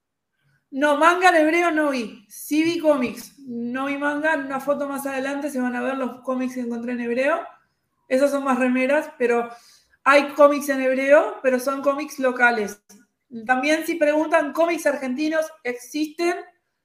No, 0.71 0.97
manga 0.97 1.31
en 1.31 1.37
hebreo 1.37 1.71
no 1.71 1.91
vi. 1.91 2.27
Sí 2.29 2.63
vi 2.63 2.79
cómics. 2.79 3.39
No 3.47 3.87
vi 3.87 3.97
manga. 3.97 4.35
En 4.35 4.47
una 4.47 4.61
foto 4.61 4.89
más 4.89 5.07
adelante 5.07 5.51
se 5.51 5.61
van 5.61 5.77
a 5.77 5.83
ver 5.83 5.97
los 5.97 6.21
cómics 6.23 6.55
que 6.55 6.61
encontré 6.61 6.93
en 6.93 7.01
hebreo. 7.01 7.41
Esas 8.09 8.31
son 8.31 8.45
más 8.45 8.59
remeras, 8.59 9.11
pero 9.19 9.49
hay 10.05 10.29
cómics 10.29 10.69
en 10.69 10.83
hebreo, 10.83 11.37
pero 11.43 11.59
son 11.59 11.83
cómics 11.83 12.19
locales. 12.19 12.83
También 13.47 13.85
si 13.87 13.97
preguntan, 13.97 14.53
cómics 14.53 14.87
argentinos 14.87 15.47
existen, 15.65 16.35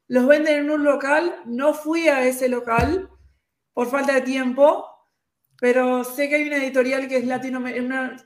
los 0.07 0.27
venden 0.27 0.65
en 0.65 0.71
un 0.71 0.83
local. 0.83 1.35
No 1.45 1.73
fui 1.73 2.07
a 2.07 2.25
ese 2.25 2.49
local 2.49 3.09
por 3.73 3.87
falta 3.87 4.13
de 4.13 4.21
tiempo, 4.21 4.85
pero 5.59 6.03
sé 6.03 6.29
que 6.29 6.35
hay 6.35 6.47
una 6.47 6.57
editorial 6.57 7.07
que 7.07 7.17
es 7.17 7.25
latino, 7.25 7.63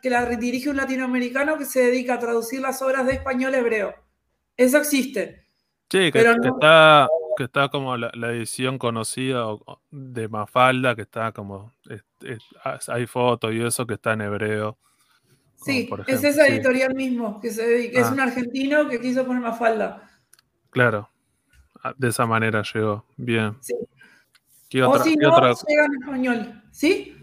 que 0.02 0.10
la 0.10 0.26
dirige 0.26 0.70
un 0.70 0.78
latinoamericano 0.78 1.58
que 1.58 1.66
se 1.66 1.82
dedica 1.82 2.16
a 2.16 2.20
traducir 2.20 2.62
las 2.62 2.82
obras 2.82 3.06
de 3.06 3.14
español 3.14 3.54
a 3.54 3.60
hebreo. 3.60 3.96
Eso 4.56 4.78
existe. 4.78 5.44
Sí, 5.90 6.12
que, 6.12 6.12
Pero 6.12 6.34
que 6.42 6.48
no- 6.50 6.56
está, 6.56 7.08
que 7.38 7.44
está 7.46 7.70
como 7.70 7.96
la, 7.96 8.12
la 8.16 8.32
edición 8.32 8.78
conocida 8.78 9.48
o- 9.48 9.62
o 9.66 9.82
de 9.92 10.28
Mafalda, 10.28 10.96
que 10.96 11.04
está 11.04 11.32
como, 11.32 11.72
es- 11.90 12.04
es- 12.24 12.90
hay 12.90 13.06
fotos 13.06 13.54
y 13.54 13.62
eso 13.64 13.86
que 13.86 13.94
está 13.94 14.14
en 14.14 14.22
hebreo. 14.22 14.78
Sí, 15.56 15.90
es 16.08 16.24
esa 16.24 16.46
sí. 16.46 16.52
editorial 16.54 16.94
mismo, 16.96 17.40
que 17.40 17.50
se 17.52 17.66
dedica, 17.66 18.00
es 18.00 18.08
Ah. 18.08 18.14
un 18.14 18.20
argentino 18.20 18.88
que 18.90 19.00
quiso 19.00 19.26
poner 19.26 19.42
más 19.42 19.58
falda. 19.58 20.10
Claro, 20.70 21.10
Ah, 21.84 21.94
de 21.96 22.08
esa 22.10 22.26
manera 22.26 22.64
llegó. 22.74 23.06
Bien. 23.18 23.56
Sí. 23.62 23.76
¿Qué 24.70 24.82
O 24.84 24.90
otra, 24.90 25.04
si 25.04 25.16
qué 25.16 25.26
no, 25.26 25.36
otra- 25.36 25.54
llega 25.68 25.86
en 25.86 25.94
español. 26.02 26.64
¿Sí? 26.72 27.16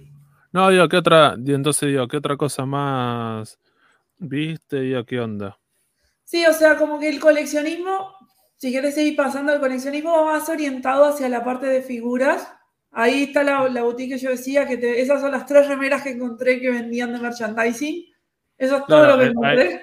No, 0.54 0.70
digo, 0.70 0.88
¿qué 0.88 0.96
otra? 0.96 1.34
Entonces 1.34 1.88
digo, 1.90 2.08
¿qué 2.08 2.16
otra 2.16 2.36
cosa 2.38 2.64
más 2.64 3.58
viste? 4.18 4.80
Digo, 4.82 5.04
¿qué 5.06 5.20
onda? 5.20 5.60
Sí, 6.24 6.44
o 6.46 6.52
sea, 6.52 6.76
como 6.78 6.98
que 6.98 7.08
el 7.08 7.20
coleccionismo, 7.20 8.14
si 8.56 8.72
querés 8.72 8.94
seguir 8.94 9.16
pasando, 9.16 9.52
el 9.52 9.60
coleccionismo 9.60 10.12
va 10.12 10.24
más 10.32 10.48
orientado 10.48 11.04
hacia 11.06 11.28
la 11.28 11.44
parte 11.44 11.66
de 11.66 11.82
figuras. 11.82 12.48
Ahí 12.90 13.24
está 13.24 13.42
la, 13.44 13.68
la 13.68 13.82
boutique 13.82 14.14
que 14.14 14.18
yo 14.18 14.30
decía, 14.30 14.66
que 14.66 14.76
te- 14.78 15.00
esas 15.00 15.20
son 15.20 15.32
las 15.32 15.46
tres 15.46 15.68
remeras 15.68 16.02
que 16.02 16.10
encontré 16.10 16.60
que 16.60 16.70
vendían 16.70 17.12
de 17.12 17.20
merchandising. 17.20 18.04
Eso 18.58 18.76
es 18.78 18.88
todo 18.88 19.06
Claro, 19.06 19.06
lo 19.06 19.18
que 19.18 19.24
eh, 19.24 19.26
encontré. 19.26 19.62
Ahí 19.72 19.80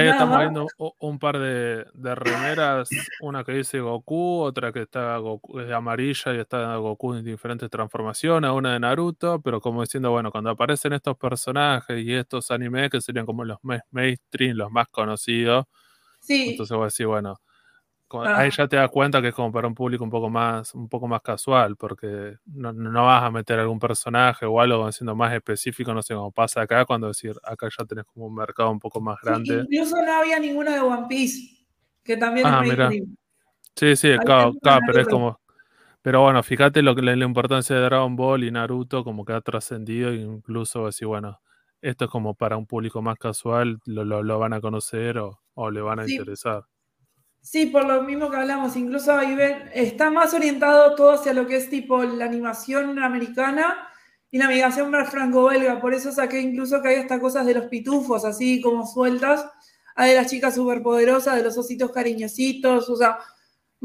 Nada 0.00 0.10
estamos 0.10 0.38
viendo 0.38 0.72
un 0.98 1.18
par 1.20 1.38
de, 1.38 1.86
de 1.94 2.14
remeras, 2.16 3.08
una 3.20 3.44
que 3.44 3.52
dice 3.52 3.78
Goku, 3.80 4.40
otra 4.42 4.72
que 4.72 4.82
está 4.82 5.16
Goku, 5.18 5.60
es 5.60 5.70
amarilla 5.72 6.34
y 6.34 6.38
está 6.40 6.74
Goku 6.76 7.14
en 7.14 7.24
diferentes 7.24 7.70
transformaciones, 7.70 8.50
una 8.50 8.72
de 8.72 8.80
Naruto, 8.80 9.40
pero 9.40 9.60
como 9.60 9.82
diciendo, 9.82 10.10
bueno, 10.10 10.32
cuando 10.32 10.50
aparecen 10.50 10.94
estos 10.94 11.16
personajes 11.16 12.04
y 12.04 12.12
estos 12.12 12.50
animes 12.50 12.90
que 12.90 13.00
serían 13.00 13.24
como 13.26 13.44
los 13.44 13.58
más 13.62 13.82
mainstream, 13.92 14.56
los 14.56 14.70
más 14.72 14.88
conocidos, 14.88 15.66
Sí, 16.20 16.48
entonces 16.50 16.74
voy 16.76 16.84
a 16.84 16.86
decir, 16.86 17.06
bueno, 17.06 17.40
Ah. 18.22 18.38
ahí 18.40 18.50
ya 18.50 18.68
te 18.68 18.76
das 18.76 18.90
cuenta 18.90 19.20
que 19.22 19.28
es 19.28 19.34
como 19.34 19.50
para 19.52 19.66
un 19.68 19.74
público 19.74 20.04
un 20.04 20.10
poco 20.10 20.28
más, 20.30 20.74
un 20.74 20.88
poco 20.88 21.08
más 21.08 21.20
casual, 21.22 21.76
porque 21.76 22.36
no, 22.46 22.72
no 22.72 23.04
vas 23.04 23.22
a 23.24 23.30
meter 23.30 23.58
algún 23.58 23.78
personaje 23.78 24.46
o 24.46 24.60
algo 24.60 24.90
siendo 24.92 25.14
más 25.16 25.32
específico, 25.34 25.92
no 25.94 26.02
sé 26.02 26.14
cómo 26.14 26.32
pasa 26.32 26.62
acá, 26.62 26.84
cuando 26.84 27.08
decir, 27.08 27.34
acá 27.42 27.68
ya 27.76 27.84
tenés 27.84 28.04
como 28.06 28.26
un 28.26 28.34
mercado 28.34 28.70
un 28.70 28.78
poco 28.80 29.00
más 29.00 29.18
sí, 29.20 29.26
grande. 29.26 29.66
incluso 29.70 29.96
no 30.04 30.12
había 30.12 30.38
ninguna 30.38 30.74
de 30.74 30.80
One 30.80 31.06
Piece, 31.08 31.66
que 32.02 32.16
también 32.16 32.46
Ah, 32.46 32.62
es 32.62 32.68
mira. 32.68 32.90
Sí, 33.76 33.96
sí, 33.96 34.08
Ahí 34.08 34.24
claro, 34.24 34.52
tenés 34.52 34.62
claro, 34.62 34.80
a 34.82 34.86
pero 34.86 35.00
es 35.02 35.08
como. 35.08 35.40
Pero 36.02 36.22
bueno, 36.22 36.42
fíjate 36.42 36.82
lo 36.82 36.94
que 36.96 37.02
la, 37.02 37.16
la 37.16 37.24
importancia 37.26 37.76
de 37.76 37.82
Dragon 37.82 38.16
Ball 38.16 38.44
y 38.44 38.50
Naruto, 38.52 39.04
como 39.04 39.24
que 39.24 39.34
ha 39.34 39.40
trascendido, 39.42 40.12
incluso 40.14 40.86
así, 40.86 41.04
bueno, 41.06 41.40
esto 41.82 42.06
es 42.06 42.10
como 42.10 42.34
para 42.34 42.56
un 42.58 42.66
público 42.66 43.02
más 43.02 43.18
casual, 43.18 43.78
lo, 43.86 44.04
lo, 44.04 44.22
lo 44.22 44.38
van 44.38 44.52
a 44.54 44.60
conocer 44.60 45.18
o, 45.18 45.40
o 45.54 45.70
le 45.70 45.80
van 45.82 46.00
a 46.00 46.06
Sí. 46.06 46.14
interesar. 46.16 46.64
Sí, 47.44 47.66
por 47.66 47.84
lo 47.84 48.02
mismo 48.02 48.30
que 48.30 48.38
hablamos, 48.38 48.74
incluso 48.74 49.12
ahí 49.12 49.34
ven, 49.34 49.68
está 49.74 50.08
más 50.10 50.32
orientado 50.32 50.94
todo 50.94 51.12
hacia 51.12 51.34
lo 51.34 51.46
que 51.46 51.56
es 51.56 51.68
tipo 51.68 52.02
la 52.02 52.24
animación 52.24 52.98
americana 52.98 53.86
y 54.30 54.38
la 54.38 54.48
más 54.88 55.10
franco-belga, 55.10 55.78
por 55.78 55.92
eso 55.92 56.10
saqué 56.10 56.40
incluso 56.40 56.80
que 56.80 56.88
hay 56.88 56.94
hasta 56.96 57.20
cosas 57.20 57.44
de 57.44 57.52
los 57.52 57.66
pitufos, 57.66 58.24
así 58.24 58.62
como 58.62 58.86
sueltas, 58.86 59.46
hay 59.94 60.12
de 60.12 60.16
las 60.16 60.30
chicas 60.30 60.54
superpoderosas, 60.54 61.36
de 61.36 61.42
los 61.42 61.58
ositos 61.58 61.92
cariñositos, 61.92 62.88
o 62.88 62.96
sea, 62.96 63.18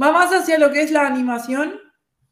va 0.01 0.11
más 0.13 0.31
hacia 0.31 0.57
lo 0.57 0.71
que 0.71 0.83
es 0.83 0.91
la 0.91 1.05
animación, 1.05 1.73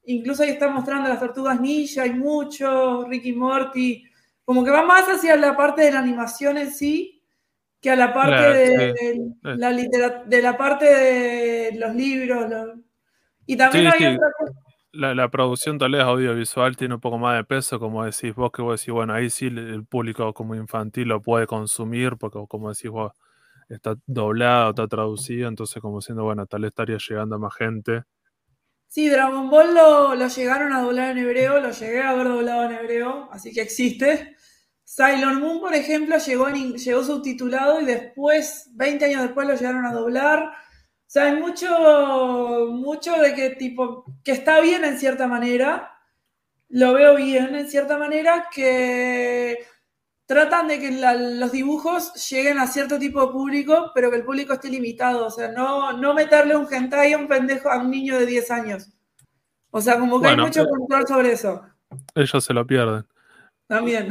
incluso 0.06 0.44
ahí 0.44 0.52
está 0.52 0.70
mostrando 0.70 1.10
las 1.10 1.20
tortugas 1.20 1.60
ninja, 1.60 2.04
hay 2.04 2.14
mucho, 2.14 3.04
Ricky 3.04 3.34
Morty, 3.34 4.06
como 4.46 4.64
que 4.64 4.72
va 4.72 4.82
más 4.82 5.04
hacia 5.10 5.36
la 5.36 5.58
parte 5.58 5.82
de 5.82 5.92
la 5.92 6.00
animación 6.00 6.58
en 6.58 6.72
sí 6.72 7.17
que 7.82 7.90
a 7.92 7.96
la 7.96 8.14
parte 8.14 8.44
de, 8.44 8.94
sí. 8.94 9.08
de 9.44 9.56
la 9.58 9.72
litera- 9.72 10.24
de 10.26 10.42
la 10.42 10.58
parte 10.58 10.86
de 10.86 11.72
los 11.80 11.96
libros. 11.96 12.46
Y 13.46 13.58
también 13.58 13.86
Sí, 13.86 14.04
hay 14.04 14.12
sí. 14.12 14.16
otra 14.16 14.30
cosa. 14.38 14.54
La, 14.94 15.14
la 15.14 15.30
producción 15.30 15.78
tal 15.78 15.92
vez 15.92 16.02
audiovisual 16.02 16.76
tiene 16.76 16.96
un 16.96 17.02
poco 17.02 17.18
más 17.20 17.38
de 17.38 17.44
peso, 17.44 17.80
como 17.80 18.04
decís 18.06 18.34
vos, 18.36 18.52
que 18.52 18.62
vos 18.64 18.80
decís, 18.80 18.94
bueno, 18.94 19.14
ahí 19.14 19.30
sí 19.30 19.48
el 19.48 19.86
público 19.86 20.34
como 20.34 20.56
infantil 20.56 21.10
lo 21.10 21.22
puede 21.22 21.46
consumir, 21.46 22.18
porque 22.18 22.40
como 22.50 22.70
decís 22.74 22.90
vos, 22.90 23.12
está 23.70 23.96
doblado, 24.08 24.72
está 24.72 24.88
traducido, 24.88 25.50
entonces 25.50 25.82
como 25.82 26.02
siendo, 26.02 26.24
bueno, 26.24 26.46
tal 26.48 26.62
vez 26.62 26.70
estaría 26.70 26.98
llegando 26.98 27.36
a 27.36 27.40
más 27.40 27.54
gente. 27.56 28.04
Sí, 28.88 29.10
Dragon 29.10 29.50
Ball 29.50 29.76
lo, 29.76 30.16
lo 30.16 30.28
llegaron 30.28 30.74
a 30.74 30.82
doblar 30.82 31.12
en 31.12 31.18
hebreo, 31.20 31.60
lo 31.60 31.72
llegué 31.72 32.02
a 32.02 32.14
ver 32.16 32.28
doblado 32.28 32.64
en 32.66 32.72
hebreo, 32.78 33.30
así 33.32 33.54
que 33.54 33.62
existe. 33.62 34.36
Sailor 34.90 35.34
Moon, 35.42 35.60
por 35.60 35.74
ejemplo, 35.76 36.18
llegó, 36.18 36.48
en 36.48 36.74
llegó 36.76 37.04
subtitulado 37.04 37.82
y 37.82 37.86
después, 37.86 38.70
20 38.72 39.04
años 39.04 39.22
después, 39.24 39.46
lo 39.46 39.54
llegaron 39.54 39.86
a 39.86 39.92
doblar. 39.92 40.44
O 40.44 41.10
sea, 41.10 41.24
hay 41.26 41.36
mucho, 41.42 42.68
mucho 42.72 43.14
de 43.18 43.34
que 43.36 43.50
tipo, 43.50 44.06
que 44.24 44.32
está 44.32 44.62
bien 44.62 44.86
en 44.86 44.98
cierta 44.98 45.28
manera, 45.28 45.92
lo 46.70 46.94
veo 46.94 47.16
bien 47.18 47.54
en 47.56 47.68
cierta 47.70 47.98
manera, 47.98 48.48
que 48.50 49.58
tratan 50.26 50.70
de 50.70 50.80
que 50.80 50.92
la- 50.92 51.16
los 51.16 51.52
dibujos 51.52 52.30
lleguen 52.30 52.58
a 52.58 52.66
cierto 52.68 52.98
tipo 52.98 53.26
de 53.26 53.34
público, 53.34 53.92
pero 53.94 54.10
que 54.10 54.16
el 54.18 54.24
público 54.24 54.54
esté 54.54 54.70
limitado. 54.70 55.26
O 55.26 55.30
sea, 55.32 55.50
no, 55.50 55.92
no 55.94 56.14
meterle 56.14 56.56
un 56.56 56.66
hentai 56.74 57.12
a 57.12 57.18
un 57.18 57.28
pendejo, 57.28 57.70
a 57.70 57.78
un 57.80 57.92
niño 57.92 58.18
de 58.18 58.26
10 58.26 58.50
años. 58.52 58.90
O 59.70 59.82
sea, 59.82 60.00
como 60.00 60.22
que 60.22 60.28
Bueno, 60.28 60.44
hay 60.44 60.48
mucho 60.50 60.62
eh. 60.64 60.68
control 60.70 61.06
sobre 61.08 61.34
eso. 61.34 61.62
Ellos 62.16 62.42
se 62.42 62.54
lo 62.54 62.66
pierden. 62.66 63.06
También. 63.68 64.10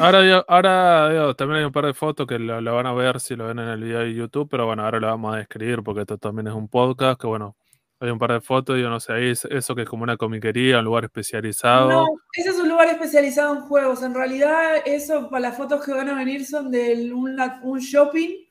Ahora, 0.00 0.44
ahora 0.48 1.10
digo, 1.10 1.36
también 1.36 1.60
hay 1.60 1.64
un 1.64 1.72
par 1.72 1.86
de 1.86 1.94
fotos 1.94 2.26
que 2.26 2.38
lo, 2.38 2.60
lo 2.60 2.74
van 2.74 2.86
a 2.86 2.92
ver 2.92 3.20
si 3.20 3.36
lo 3.36 3.46
ven 3.46 3.58
en 3.60 3.68
el 3.68 3.82
video 3.82 4.00
de 4.00 4.14
YouTube, 4.14 4.48
pero 4.50 4.66
bueno, 4.66 4.84
ahora 4.84 4.98
lo 4.98 5.06
vamos 5.06 5.34
a 5.34 5.38
describir 5.38 5.82
porque 5.82 6.00
esto 6.00 6.18
también 6.18 6.48
es 6.48 6.54
un 6.54 6.68
podcast, 6.68 7.20
que 7.20 7.26
bueno, 7.26 7.56
hay 7.98 8.10
un 8.10 8.18
par 8.18 8.32
de 8.32 8.40
fotos, 8.40 8.78
yo 8.78 8.90
no 8.90 9.00
sé, 9.00 9.12
ahí 9.12 9.30
es 9.30 9.44
eso 9.46 9.74
que 9.74 9.82
es 9.82 9.88
como 9.88 10.02
una 10.02 10.16
comiquería, 10.16 10.80
un 10.80 10.84
lugar 10.84 11.04
especializado. 11.04 11.88
No, 11.90 12.06
ese 12.32 12.50
es 12.50 12.58
un 12.58 12.68
lugar 12.68 12.88
especializado 12.88 13.54
en 13.54 13.60
juegos. 13.62 14.02
En 14.02 14.14
realidad, 14.14 14.82
eso 14.84 15.30
para 15.30 15.48
las 15.48 15.56
fotos 15.56 15.84
que 15.84 15.92
van 15.92 16.08
a 16.10 16.14
venir 16.14 16.44
son 16.44 16.70
de 16.70 17.10
un, 17.12 17.38
un 17.62 17.78
shopping 17.78 18.44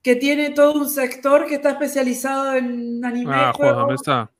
que 0.00 0.14
tiene 0.14 0.50
todo 0.50 0.74
un 0.74 0.88
sector 0.88 1.46
que 1.46 1.56
está 1.56 1.70
especializado 1.70 2.54
en 2.54 3.04
anime, 3.04 3.32
ah, 3.34 3.52
juegos 3.54 3.86
de 3.86 3.92
mesa. 3.92 4.30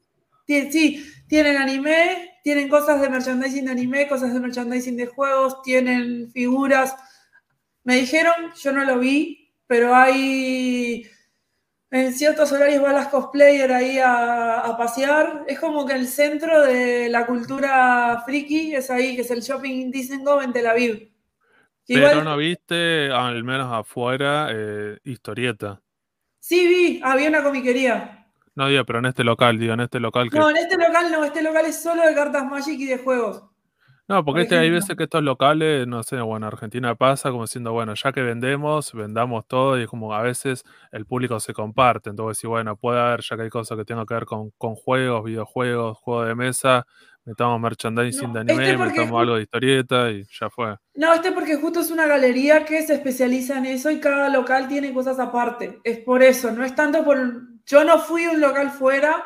Sí, 0.47 1.05
tienen 1.27 1.57
anime, 1.57 2.38
tienen 2.49 2.71
cosas 2.71 2.99
de 3.03 3.11
merchandising 3.11 3.67
de 3.67 3.73
anime, 3.73 4.09
cosas 4.09 4.33
de 4.33 4.41
merchandising 4.41 4.97
de 4.97 5.05
juegos, 5.05 5.61
tienen 5.61 6.31
figuras. 6.33 6.97
Me 7.85 7.97
dijeron, 7.97 8.33
yo 8.59 8.73
no 8.73 8.87
lo 8.87 8.99
vi, 8.99 9.53
pero 9.67 9.95
hay 9.95 11.07
en 11.91 12.15
ciertos 12.15 12.51
horarios 12.51 12.81
van 12.83 12.95
las 12.95 13.09
cosplayers 13.09 13.71
ahí 13.71 13.99
a, 13.99 14.61
a 14.61 14.79
pasear. 14.79 15.45
Es 15.47 15.61
como 15.61 15.85
que 15.85 15.93
el 15.93 16.07
centro 16.09 16.63
de 16.63 17.11
la 17.11 17.27
cultura 17.27 18.23
friki 18.25 18.75
es 18.75 18.91
ahí, 18.91 19.15
que 19.15 19.21
es 19.21 19.31
el 19.31 19.43
shopping 19.43 19.91
Dizengoff 19.91 20.43
en 20.43 20.55
Tel 20.55 20.69
Aviv. 20.69 21.13
Pero 21.93 22.09
Igual, 22.09 22.25
no 22.25 22.35
viste, 22.39 23.11
al 23.11 23.45
menos 23.45 23.71
afuera, 23.71 24.49
eh, 24.51 24.97
historieta. 25.05 25.83
sí 26.41 26.67
vi, 26.67 27.01
había 27.05 27.29
una 27.29 27.43
comiquería. 27.43 28.18
No 28.59 28.67
digo, 28.67 28.85
pero 28.85 28.99
en 28.99 29.07
este 29.07 29.23
local, 29.23 29.57
digo, 29.57 29.75
en 29.75 29.81
este 29.81 30.01
local 30.01 30.29
que. 30.29 30.37
No, 30.37 30.51
en 30.51 30.57
este 30.57 30.77
local 30.77 31.13
no, 31.13 31.23
este 31.23 31.43
local 31.43 31.65
es 31.67 31.81
solo 31.81 32.05
de 32.05 32.13
cartas 32.13 32.45
Magic 32.45 32.81
y 32.81 32.87
de 32.87 32.99
juegos. 32.99 33.45
No, 34.09 34.25
porque 34.25 34.41
por 34.41 34.43
este, 34.43 34.59
hay 34.59 34.69
veces 34.69 34.97
que 34.97 35.05
estos 35.05 35.23
locales, 35.23 35.87
no 35.87 36.03
sé, 36.03 36.21
bueno, 36.23 36.49
Argentina 36.49 36.97
pasa 36.97 37.31
como 37.31 37.45
diciendo, 37.45 37.73
bueno, 37.73 37.95
ya 37.95 38.11
que 38.11 38.21
vendemos, 38.21 38.93
vendamos 38.95 39.47
todo 39.47 39.79
y 39.79 39.83
es 39.83 39.89
como 39.89 40.13
a 40.13 40.23
veces 40.23 40.65
el 40.91 41.07
público 41.07 41.39
se 41.39 41.53
comparte. 41.53 42.11
Entonces, 42.11 42.39
sí, 42.39 42.49
bueno, 42.49 42.75
puede 42.75 42.99
haber, 42.99 43.21
ya 43.21 43.37
que 43.37 43.43
hay 43.43 43.49
cosas 43.49 43.79
que 43.79 43.85
tengan 43.85 44.07
que 44.07 44.15
ver 44.15 44.25
con, 44.25 44.51
con 44.59 44.75
juegos, 44.75 45.23
videojuegos, 45.23 45.97
juegos 45.99 46.27
de 46.27 46.35
mesa, 46.35 46.85
metamos 47.27 47.61
merchandising 47.61 48.27
No, 48.27 48.35
de 48.35 48.41
anime, 48.41 48.65
este 48.65 48.77
porque 48.77 48.99
metamos 48.99 49.21
algo 49.21 49.37
de 49.37 49.43
historieta 49.43 50.11
y 50.11 50.25
ya 50.37 50.51
fue. 50.51 50.75
No, 50.97 51.15
este 51.15 51.31
porque 51.31 51.55
justo 51.59 51.79
es 51.79 51.93
una 51.93 52.09
galería 52.09 52.65
que 52.65 52.83
se 52.83 52.95
especializa 52.95 53.59
en 53.59 53.67
eso 53.67 53.89
y 53.89 54.01
cada 54.01 54.29
local 54.31 54.67
tiene 54.67 54.93
cosas 54.93 55.21
aparte. 55.21 55.79
Es 55.85 55.99
por 55.99 56.25
eso, 56.25 56.51
no 56.51 56.65
es 56.65 56.75
tanto 56.75 57.05
por... 57.05 57.21
Yo 57.69 57.85
no 57.85 57.99
fui 57.99 58.25
a 58.25 58.31
un 58.31 58.41
local 58.41 58.71
fuera 58.71 59.25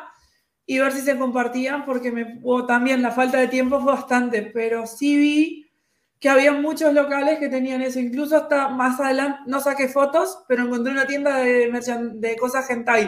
y 0.65 0.77
ver 0.77 0.91
si 0.91 0.99
se 1.01 1.17
compartían 1.17 1.85
porque 1.85 2.11
me... 2.11 2.41
también 2.67 3.01
la 3.01 3.11
falta 3.11 3.39
de 3.39 3.47
tiempo 3.47 3.79
fue 3.79 3.93
bastante, 3.93 4.41
pero 4.41 4.85
sí 4.85 5.15
vi 5.15 5.71
que 6.19 6.27
había 6.29 6.51
muchos 6.51 6.93
locales 6.93 7.39
que 7.39 7.47
tenían 7.47 7.81
eso. 7.81 7.99
Incluso 7.99 8.35
hasta 8.35 8.67
más 8.67 8.99
adelante, 8.99 9.39
no 9.47 9.61
saqué 9.61 9.87
fotos, 9.87 10.43
pero 10.47 10.63
encontré 10.63 10.91
una 10.91 11.07
tienda 11.07 11.37
de, 11.37 11.71
de 12.15 12.35
cosas 12.35 12.69
hentai. 12.69 13.05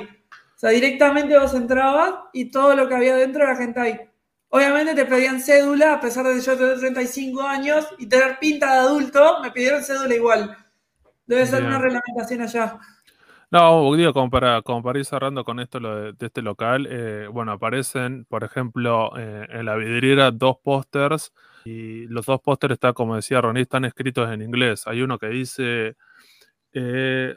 O 0.56 0.58
sea, 0.58 0.70
directamente 0.70 1.38
vos 1.38 1.54
entrabas 1.54 2.13
y 2.32 2.50
todo 2.50 2.74
lo 2.74 2.88
que 2.88 2.96
había 2.96 3.18
dentro 3.18 3.44
era 3.44 3.62
hentai. 3.62 4.10
Obviamente 4.50 4.96
te 4.96 5.06
pedían 5.06 5.42
cédula, 5.42 5.96
a 5.96 6.00
pesar 6.00 6.25
de 6.25 6.39
yo 6.39 6.58
tener 6.58 6.80
35 6.80 7.42
años 7.42 7.86
y 7.98 8.08
tener 8.08 8.39
pinta 8.39 8.72
de 8.72 8.80
adulto, 8.80 9.42
me 9.42 9.51
pidieron 9.51 9.84
cédula 9.84 10.15
igual. 10.15 10.58
Debe 11.27 11.46
ser 11.46 11.60
Bien. 11.60 11.74
una 11.74 11.80
reglamentación 11.82 12.42
allá. 12.42 12.80
No, 13.52 13.94
digo, 13.96 14.12
como 14.14 14.30
para, 14.30 14.62
como 14.62 14.82
para 14.84 15.00
ir 15.00 15.06
cerrando 15.06 15.44
con 15.46 15.60
esto 15.60 15.80
lo 15.80 15.96
de, 15.96 16.14
de 16.14 16.25
este 16.25 16.42
local, 16.42 16.88
eh, 16.90 17.28
bueno, 17.32 17.52
aparecen, 17.54 18.25
por 18.25 18.44
ejemplo, 18.44 19.12
eh, 19.18 19.46
en 19.50 19.66
la 19.66 19.75
vidriera 19.75 20.32
dos 20.32 20.58
pósters 20.64 21.32
y 21.64 22.06
los 22.08 22.25
dos 22.25 22.42
pósters 22.42 22.74
están, 22.74 22.94
como 22.94 23.16
decía 23.16 23.42
Ronnie, 23.42 23.64
están 23.64 23.86
escritos 23.86 24.30
en 24.32 24.42
inglés. 24.42 24.86
Hay 24.88 25.02
uno 25.02 25.18
que 25.18 25.28
dice 25.28 25.96
eh, 26.74 27.36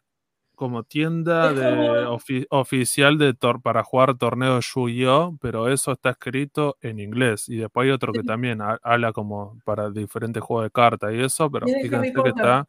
como 0.55 0.83
tienda 0.83 1.53
de 1.53 1.63
ofi- 2.09 2.47
oficial 2.51 3.17
de 3.19 3.33
tor- 3.35 3.63
para 3.63 3.85
jugar 3.85 4.17
torneo 4.19 4.59
Yu-Gi-Oh, 4.61 5.39
pero 5.41 5.69
eso 5.69 5.93
está 5.93 6.11
escrito 6.11 6.77
en 6.81 6.99
inglés. 6.99 7.49
Y 7.49 7.57
después 7.59 7.85
hay 7.87 7.93
otro 7.93 8.13
que 8.13 8.21
también 8.27 8.61
ha- 8.61 8.79
habla 8.83 9.13
como 9.13 9.59
para 9.65 9.91
diferentes 9.91 10.43
juegos 10.43 10.65
de 10.67 10.71
cartas 10.73 11.13
y 11.15 11.21
eso, 11.21 11.51
pero 11.51 11.67
fíjense 11.83 12.13
que 12.25 12.31
está 12.31 12.67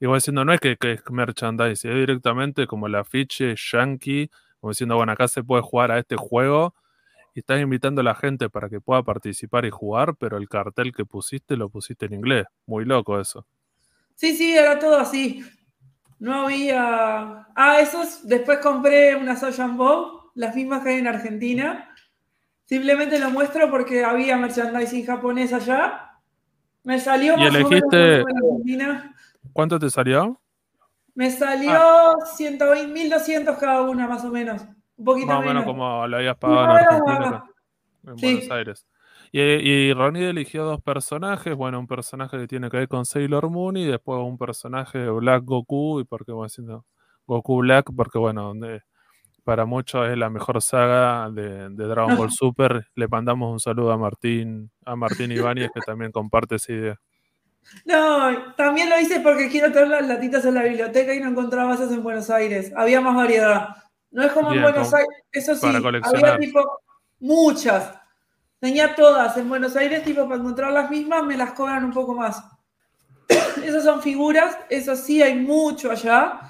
Igual 0.00 0.18
diciendo, 0.18 0.44
no 0.44 0.52
es 0.52 0.60
que, 0.60 0.76
que 0.76 0.92
es 0.92 1.02
merchandising, 1.10 1.90
es 1.90 1.96
directamente 1.96 2.66
como 2.66 2.86
el 2.86 2.94
afiche 2.94 3.54
yankee, 3.56 4.30
como 4.60 4.70
diciendo, 4.70 4.96
bueno, 4.96 5.12
acá 5.12 5.26
se 5.28 5.42
puede 5.42 5.62
jugar 5.62 5.90
a 5.90 5.98
este 5.98 6.16
juego 6.16 6.74
y 7.34 7.40
estás 7.40 7.60
invitando 7.60 8.00
a 8.00 8.04
la 8.04 8.14
gente 8.14 8.48
para 8.48 8.68
que 8.68 8.80
pueda 8.80 9.02
participar 9.02 9.64
y 9.64 9.70
jugar, 9.70 10.14
pero 10.16 10.36
el 10.36 10.48
cartel 10.48 10.92
que 10.92 11.04
pusiste 11.04 11.56
lo 11.56 11.68
pusiste 11.68 12.06
en 12.06 12.14
inglés. 12.14 12.46
Muy 12.66 12.84
loco 12.84 13.20
eso. 13.20 13.46
Sí, 14.14 14.36
sí, 14.36 14.56
era 14.56 14.78
todo 14.78 14.98
así. 14.98 15.44
No 16.20 16.46
había. 16.46 17.46
Ah, 17.54 17.78
esos. 17.80 18.26
Después 18.26 18.58
compré 18.58 19.14
unas 19.14 19.40
Ocean 19.44 19.76
Bow, 19.76 20.32
las 20.34 20.54
mismas 20.56 20.82
que 20.82 20.90
hay 20.90 20.98
en 20.98 21.06
Argentina. 21.06 21.94
Simplemente 22.64 23.18
lo 23.20 23.30
muestro 23.30 23.70
porque 23.70 24.04
había 24.04 24.36
merchandising 24.36 25.06
japonés 25.06 25.52
allá. 25.52 26.10
Me 26.82 26.98
salió 26.98 27.34
¿Y 27.34 27.36
más 27.36 27.48
o 27.48 27.52
menos 27.52 27.70
elegiste- 27.70 28.20
en 28.20 28.26
Argentina. 28.36 29.14
¿Cuánto 29.52 29.78
te 29.78 29.90
salió? 29.90 30.40
Me 31.14 31.30
salió 31.30 31.80
120, 32.36 32.92
1200 32.92 33.58
cada 33.58 33.82
una, 33.82 34.06
más 34.06 34.24
o 34.24 34.30
menos. 34.30 34.62
Un 34.96 35.04
poquito 35.04 35.26
Más 35.28 35.36
o 35.38 35.40
menos. 35.40 35.54
menos 35.54 35.64
como 35.66 36.06
lo 36.06 36.16
habías 36.16 36.36
pagado 36.36 36.64
en 36.64 36.70
Argentina, 36.70 37.44
ah, 37.44 38.10
en 38.10 38.18
Sí. 38.18 38.26
Buenos 38.26 38.50
Aires. 38.50 38.86
Y, 39.32 39.40
y 39.40 39.92
Ronnie 39.92 40.30
eligió 40.30 40.64
dos 40.64 40.80
personajes, 40.80 41.54
bueno, 41.54 41.78
un 41.78 41.86
personaje 41.86 42.38
que 42.38 42.46
tiene 42.46 42.70
que 42.70 42.78
ver 42.78 42.88
con 42.88 43.04
Sailor 43.04 43.50
Moon 43.50 43.76
y 43.76 43.84
después 43.84 44.20
un 44.22 44.38
personaje 44.38 44.98
de 44.98 45.10
Black 45.10 45.44
Goku, 45.44 46.00
y 46.00 46.04
porque 46.04 46.32
bueno, 46.32 46.46
haciendo 46.46 46.86
Goku 47.26 47.58
Black, 47.58 47.90
porque 47.94 48.18
bueno, 48.18 48.54
de- 48.54 48.82
para 49.44 49.64
muchos 49.64 50.08
es 50.08 50.16
la 50.18 50.30
mejor 50.30 50.60
saga 50.62 51.30
de, 51.30 51.70
de 51.70 51.84
Dragon 51.86 52.16
Ball 52.16 52.30
Super. 52.32 52.86
Le 52.94 53.08
mandamos 53.08 53.50
un 53.52 53.60
saludo 53.60 53.92
a 53.92 53.98
Martín, 53.98 54.70
a 54.84 54.94
Martín 54.96 55.32
Ibáñez, 55.32 55.70
que 55.74 55.80
también 55.80 56.12
comparte 56.12 56.56
esa 56.56 56.72
idea. 56.72 57.00
No, 57.84 58.54
también 58.54 58.88
lo 58.88 58.98
hice 58.98 59.20
porque 59.20 59.48
quiero 59.48 59.72
tener 59.72 59.88
las 59.88 60.06
latitas 60.06 60.44
en 60.44 60.54
la 60.54 60.62
biblioteca 60.62 61.14
y 61.14 61.20
no 61.20 61.28
encontraba 61.28 61.74
esas 61.74 61.92
en 61.92 62.02
Buenos 62.02 62.30
Aires. 62.30 62.72
Había 62.76 63.00
más 63.00 63.14
variedad. 63.14 63.76
No 64.10 64.22
es 64.22 64.32
como 64.32 64.50
Bien, 64.50 64.64
en 64.64 64.72
Buenos 64.72 64.92
Aires, 64.94 65.08
eso 65.32 65.54
sí, 65.54 65.66
había 65.66 66.38
tipo 66.38 66.80
muchas. 67.20 67.92
Tenía 68.58 68.94
todas 68.94 69.36
en 69.36 69.48
Buenos 69.48 69.76
Aires, 69.76 70.02
tipo 70.04 70.24
para 70.24 70.40
encontrar 70.40 70.72
las 70.72 70.90
mismas 70.90 71.24
me 71.24 71.36
las 71.36 71.52
cobran 71.52 71.84
un 71.84 71.92
poco 71.92 72.14
más. 72.14 72.42
Esas 73.64 73.84
son 73.84 74.02
figuras, 74.02 74.56
eso 74.70 74.96
sí, 74.96 75.22
hay 75.22 75.34
mucho 75.34 75.90
allá. 75.90 76.40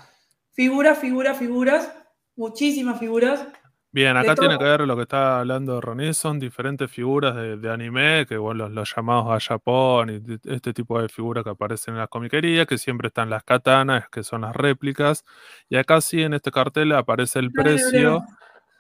Figuras, 0.53 0.99
figuras, 0.99 1.37
figuras, 1.37 1.93
muchísimas 2.37 2.99
figuras. 2.99 3.45
Bien, 3.91 4.17
acá 4.17 4.35
tiene 4.35 4.55
todo. 4.57 4.59
que 4.59 4.65
ver 4.65 4.81
lo 4.87 4.97
que 4.97 5.03
está 5.03 5.41
hablando 5.41 5.81
Ronnie, 5.81 6.13
son 6.13 6.39
diferentes 6.39 6.91
figuras 6.91 7.35
de, 7.35 7.57
de 7.57 7.71
anime, 7.73 8.27
que 8.27 8.37
bueno, 8.37 8.65
los, 8.65 8.73
los 8.73 8.95
llamados 8.95 9.27
a 9.35 9.41
Japón 9.41 10.11
y 10.11 10.19
de- 10.19 10.39
este 10.55 10.75
tipo 10.75 11.01
de 11.01 11.09
figuras 11.09 11.43
que 11.43 11.51
aparecen 11.51 11.95
en 11.95 12.01
las 12.01 12.09
comiquerías, 12.09 12.67
que 12.67 12.77
siempre 12.77 13.09
están 13.09 13.31
las 13.31 13.45
katanas, 13.45 14.09
que 14.11 14.23
son 14.23 14.43
las 14.43 14.55
réplicas, 14.55 15.25
y 15.71 15.77
acá 15.77 16.01
sí 16.03 16.23
en 16.23 16.35
este 16.35 16.51
cartel 16.51 16.93
aparece 16.93 17.39
el 17.39 17.51
precio 17.51 18.23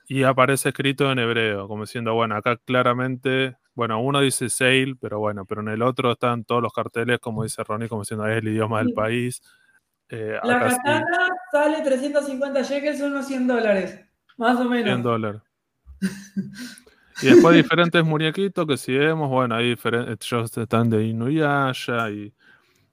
y 0.06 0.24
aparece 0.24 0.70
escrito 0.70 1.10
en 1.10 1.18
hebreo, 1.18 1.68
como 1.68 1.84
diciendo, 1.84 2.14
bueno, 2.14 2.36
acá 2.36 2.56
claramente, 2.58 3.56
bueno, 3.74 4.00
uno 4.00 4.20
dice 4.20 4.50
sale, 4.50 4.94
pero 5.00 5.18
bueno, 5.18 5.44
pero 5.46 5.60
en 5.62 5.68
el 5.68 5.82
otro 5.82 6.12
están 6.12 6.44
todos 6.44 6.62
los 6.62 6.72
carteles, 6.72 7.18
como 7.18 7.44
dice 7.44 7.64
Ronnie, 7.64 7.88
como 7.88 8.02
diciendo, 8.02 8.26
es 8.26 8.38
el 8.38 8.48
idioma 8.48 8.78
del 8.80 8.92
país. 8.92 9.40
Eh, 10.10 10.38
La 10.42 10.56
acá 10.56 10.70
sí, 10.70 10.76
katana 10.82 11.28
sale 11.52 11.82
350 11.82 12.62
shekels, 12.62 13.00
unos 13.02 13.26
100 13.26 13.46
dólares, 13.46 14.00
más 14.38 14.58
o 14.60 14.68
100 14.82 15.02
menos. 15.02 15.02
dólares. 15.02 15.42
Y 17.20 17.26
después 17.26 17.56
diferentes 17.56 18.04
muñequitos 18.04 18.66
que 18.66 18.76
si 18.76 18.96
vemos, 18.96 19.28
bueno, 19.28 19.56
hay 19.56 19.70
diferentes, 19.70 20.30
ellos 20.32 20.56
están 20.56 20.88
de 20.90 21.04
Inuyasha 21.06 22.10
y, 22.10 22.32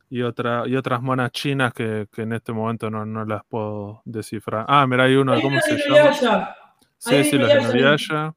y, 0.10 0.22
otra, 0.24 0.68
y 0.68 0.76
otras 0.76 1.02
monas 1.02 1.32
chinas 1.32 1.74
que, 1.74 2.08
que 2.12 2.24
en 2.24 2.34
este 2.34 2.52
momento 2.54 2.90
no, 2.90 3.06
no 3.06 3.26
las 3.26 3.44
puedo 3.46 4.02
descifrar. 4.06 4.66
Ah, 4.68 4.88
mira, 4.88 5.04
hay 5.06 5.16
uno 5.16 5.34
de 5.34 5.38
Hay 5.38 5.44
cómo 5.44 5.60
se 5.62 5.78
llama. 5.78 5.86
Inuyasha. 6.00 6.56
Sí, 6.98 7.16
Hay 7.16 7.24
sí, 7.26 7.38
los 7.38 7.50
de. 7.50 7.62
Inuyasha. 7.62 8.36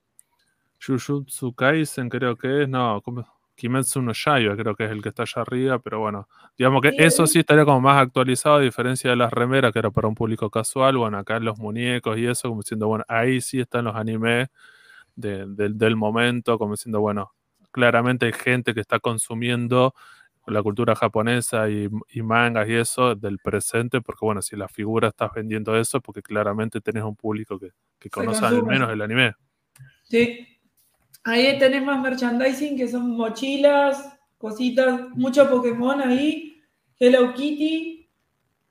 Jujutsu 0.85 1.55
Kaisen 1.55 2.09
creo 2.09 2.37
que 2.37 2.63
es, 2.65 2.69
no, 2.69 3.01
¿cómo? 3.03 3.27
Kimetsu 3.59 4.01
no 4.03 4.13
Yaiba 4.15 4.57
creo 4.57 4.75
que 4.77 4.85
es 4.87 4.91
el 4.93 5.03
que 5.03 5.11
está 5.11 5.25
allá 5.25 5.43
arriba, 5.43 5.79
pero 5.81 6.01
bueno, 6.01 6.29
digamos 6.57 6.81
que 6.83 6.91
Sí, 6.91 6.97
eso 6.99 7.27
sí 7.27 7.41
estaría 7.41 7.65
como 7.67 7.81
más 7.83 8.01
actualizado 8.01 8.57
a 8.57 8.61
diferencia 8.61 9.11
de 9.11 9.17
las 9.17 9.33
remeras 9.33 9.73
que 9.73 9.81
era 9.81 9.91
para 9.91 10.09
un 10.09 10.15
público 10.15 10.49
casual, 10.51 10.97
bueno, 10.97 11.19
acá 11.19 11.41
los 11.41 11.59
muñecos 11.59 12.19
y 12.19 12.27
eso, 12.27 12.49
como 12.49 12.63
diciendo, 12.63 12.89
bueno, 12.89 13.05
ahí 13.09 13.41
sí 13.41 13.61
están 13.61 13.85
los 13.87 13.97
animes 13.97 14.49
de- 15.17 15.47
del- 15.49 15.79
del 15.79 15.97
momento, 15.97 16.59
como 16.59 16.75
diciendo, 16.75 17.01
bueno, 17.01 17.33
claramente 17.73 18.27
hay 18.27 18.33
gente 18.33 18.75
que 18.75 18.81
está 18.81 19.01
consumiendo 19.01 19.95
la 20.47 20.63
cultura 20.63 20.95
japonesa 20.97 21.69
y, 21.71 21.89
y 22.11 22.23
mangas 22.23 22.69
y 22.69 22.75
eso 22.75 23.15
del 23.15 23.39
presente, 23.39 24.01
porque 24.01 24.25
bueno, 24.25 24.43
si 24.43 24.57
la 24.57 24.69
figura 24.69 25.09
estás 25.09 25.33
vendiendo 25.35 25.77
eso, 25.77 26.01
porque 26.01 26.23
claramente 26.23 26.81
tenés 26.81 27.05
un 27.05 27.17
público 27.17 27.59
que, 27.59 27.71
que 27.99 28.09
conoce 28.11 28.47
al 28.47 28.63
menos 28.65 28.91
el 28.91 29.03
anime. 29.03 29.35
Sí. 30.05 30.58
Ahí 31.29 31.59
tenés 31.59 31.83
más 31.83 32.01
merchandising 32.01 32.75
que 32.79 32.89
son 32.89 33.15
mochilas, 33.15 34.03
cositas, 34.39 35.11
mucho 35.11 35.47
Pokémon 35.51 36.01
ahí, 36.01 36.59
Hello 36.99 37.35
Kitty. 37.35 38.09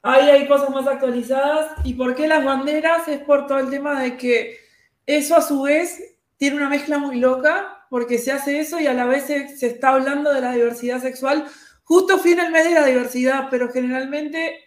Ahí 0.02 0.28
hay 0.28 0.48
cosas 0.48 0.72
más 0.72 0.88
actualizadas. 0.88 1.70
¿Y 1.84 1.94
por 1.94 2.16
qué 2.16 2.28
las 2.28 2.44
banderas? 2.44 3.08
Es 3.08 3.20
por 3.20 3.46
todo 3.46 3.60
el 3.60 3.70
tema 3.70 4.02
de 4.02 4.18
que 4.18 4.58
eso 5.06 5.36
a 5.36 5.44
su 5.44 5.62
vez 5.62 6.02
tiene 6.38 6.56
una 6.56 6.68
mezcla 6.68 6.98
muy 6.98 7.20
loca, 7.20 7.86
porque 7.92 8.18
se 8.18 8.32
hace 8.32 8.60
eso 8.60 8.80
y 8.80 8.88
a 8.88 8.94
la 8.96 9.06
vez 9.06 9.26
se, 9.26 9.68
está 9.68 9.90
hablando 9.90 10.34
de 10.34 10.42
la 10.42 10.54
diversidad 10.54 11.00
sexual. 11.00 11.46
Justo 11.84 12.18
fui 12.18 12.32
en 12.32 12.40
el 12.40 12.52
mes 12.52 12.64
de 12.64 12.74
la 12.74 12.86
diversidad, 12.88 13.50
pero 13.52 13.72
generalmente 13.72 14.58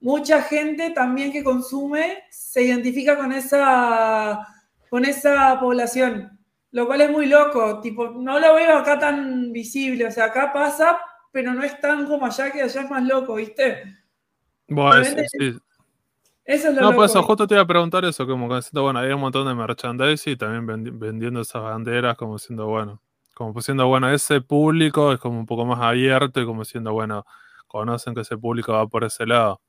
mucha 0.00 0.42
gente 0.42 0.90
también 0.90 1.32
que 1.32 1.42
consume 1.42 2.22
se 2.30 2.62
identifica 2.62 3.16
con 3.16 3.32
esa, 3.32 4.46
con 4.88 5.04
esa 5.04 5.58
población, 5.58 6.35
lo 6.72 6.86
cual 6.86 7.00
es 7.02 7.10
muy 7.10 7.26
loco, 7.26 7.80
tipo, 7.80 8.08
no 8.10 8.38
lo 8.38 8.54
veo 8.54 8.76
acá 8.78 8.98
tan 8.98 9.52
visible, 9.52 10.06
o 10.06 10.10
sea, 10.10 10.26
acá 10.26 10.52
pasa, 10.52 10.98
pero 11.32 11.52
no 11.54 11.62
es 11.62 11.80
tan 11.80 12.06
como 12.06 12.26
allá, 12.26 12.50
que 12.52 12.62
allá 12.62 12.82
es 12.82 12.90
más 12.90 13.02
loco, 13.04 13.34
¿viste? 13.36 13.82
Bueno, 14.68 15.00
eso, 15.00 15.16
sí. 15.38 15.58
Eso 16.44 16.68
es 16.68 16.74
lo 16.74 16.80
No, 16.82 16.86
loco. 16.90 16.96
pues 16.96 17.10
eso, 17.12 17.22
justo 17.22 17.46
te 17.46 17.54
iba 17.54 17.62
a 17.62 17.66
preguntar 17.66 18.04
eso, 18.04 18.26
como 18.26 18.48
que 18.48 18.60
bueno, 18.80 18.98
hay 19.00 19.12
un 19.12 19.20
montón 19.20 19.46
de 19.46 19.54
merchandising 19.54 20.32
y 20.34 20.36
también 20.36 20.66
vendi- 20.66 20.98
vendiendo 20.98 21.40
esas 21.40 21.62
banderas, 21.62 22.16
como 22.16 22.38
siendo, 22.38 22.66
bueno, 22.66 23.00
como 23.34 23.52
diciendo, 23.52 23.86
bueno, 23.86 24.10
ese 24.10 24.40
público 24.40 25.12
es 25.12 25.18
como 25.20 25.38
un 25.38 25.46
poco 25.46 25.64
más 25.66 25.80
abierto 25.80 26.40
y 26.40 26.46
como 26.46 26.64
siendo, 26.64 26.92
bueno, 26.92 27.26
conocen 27.66 28.14
que 28.14 28.20
ese 28.22 28.38
público 28.38 28.72
va 28.72 28.86
por 28.86 29.04
ese 29.04 29.26
lado. 29.26 29.60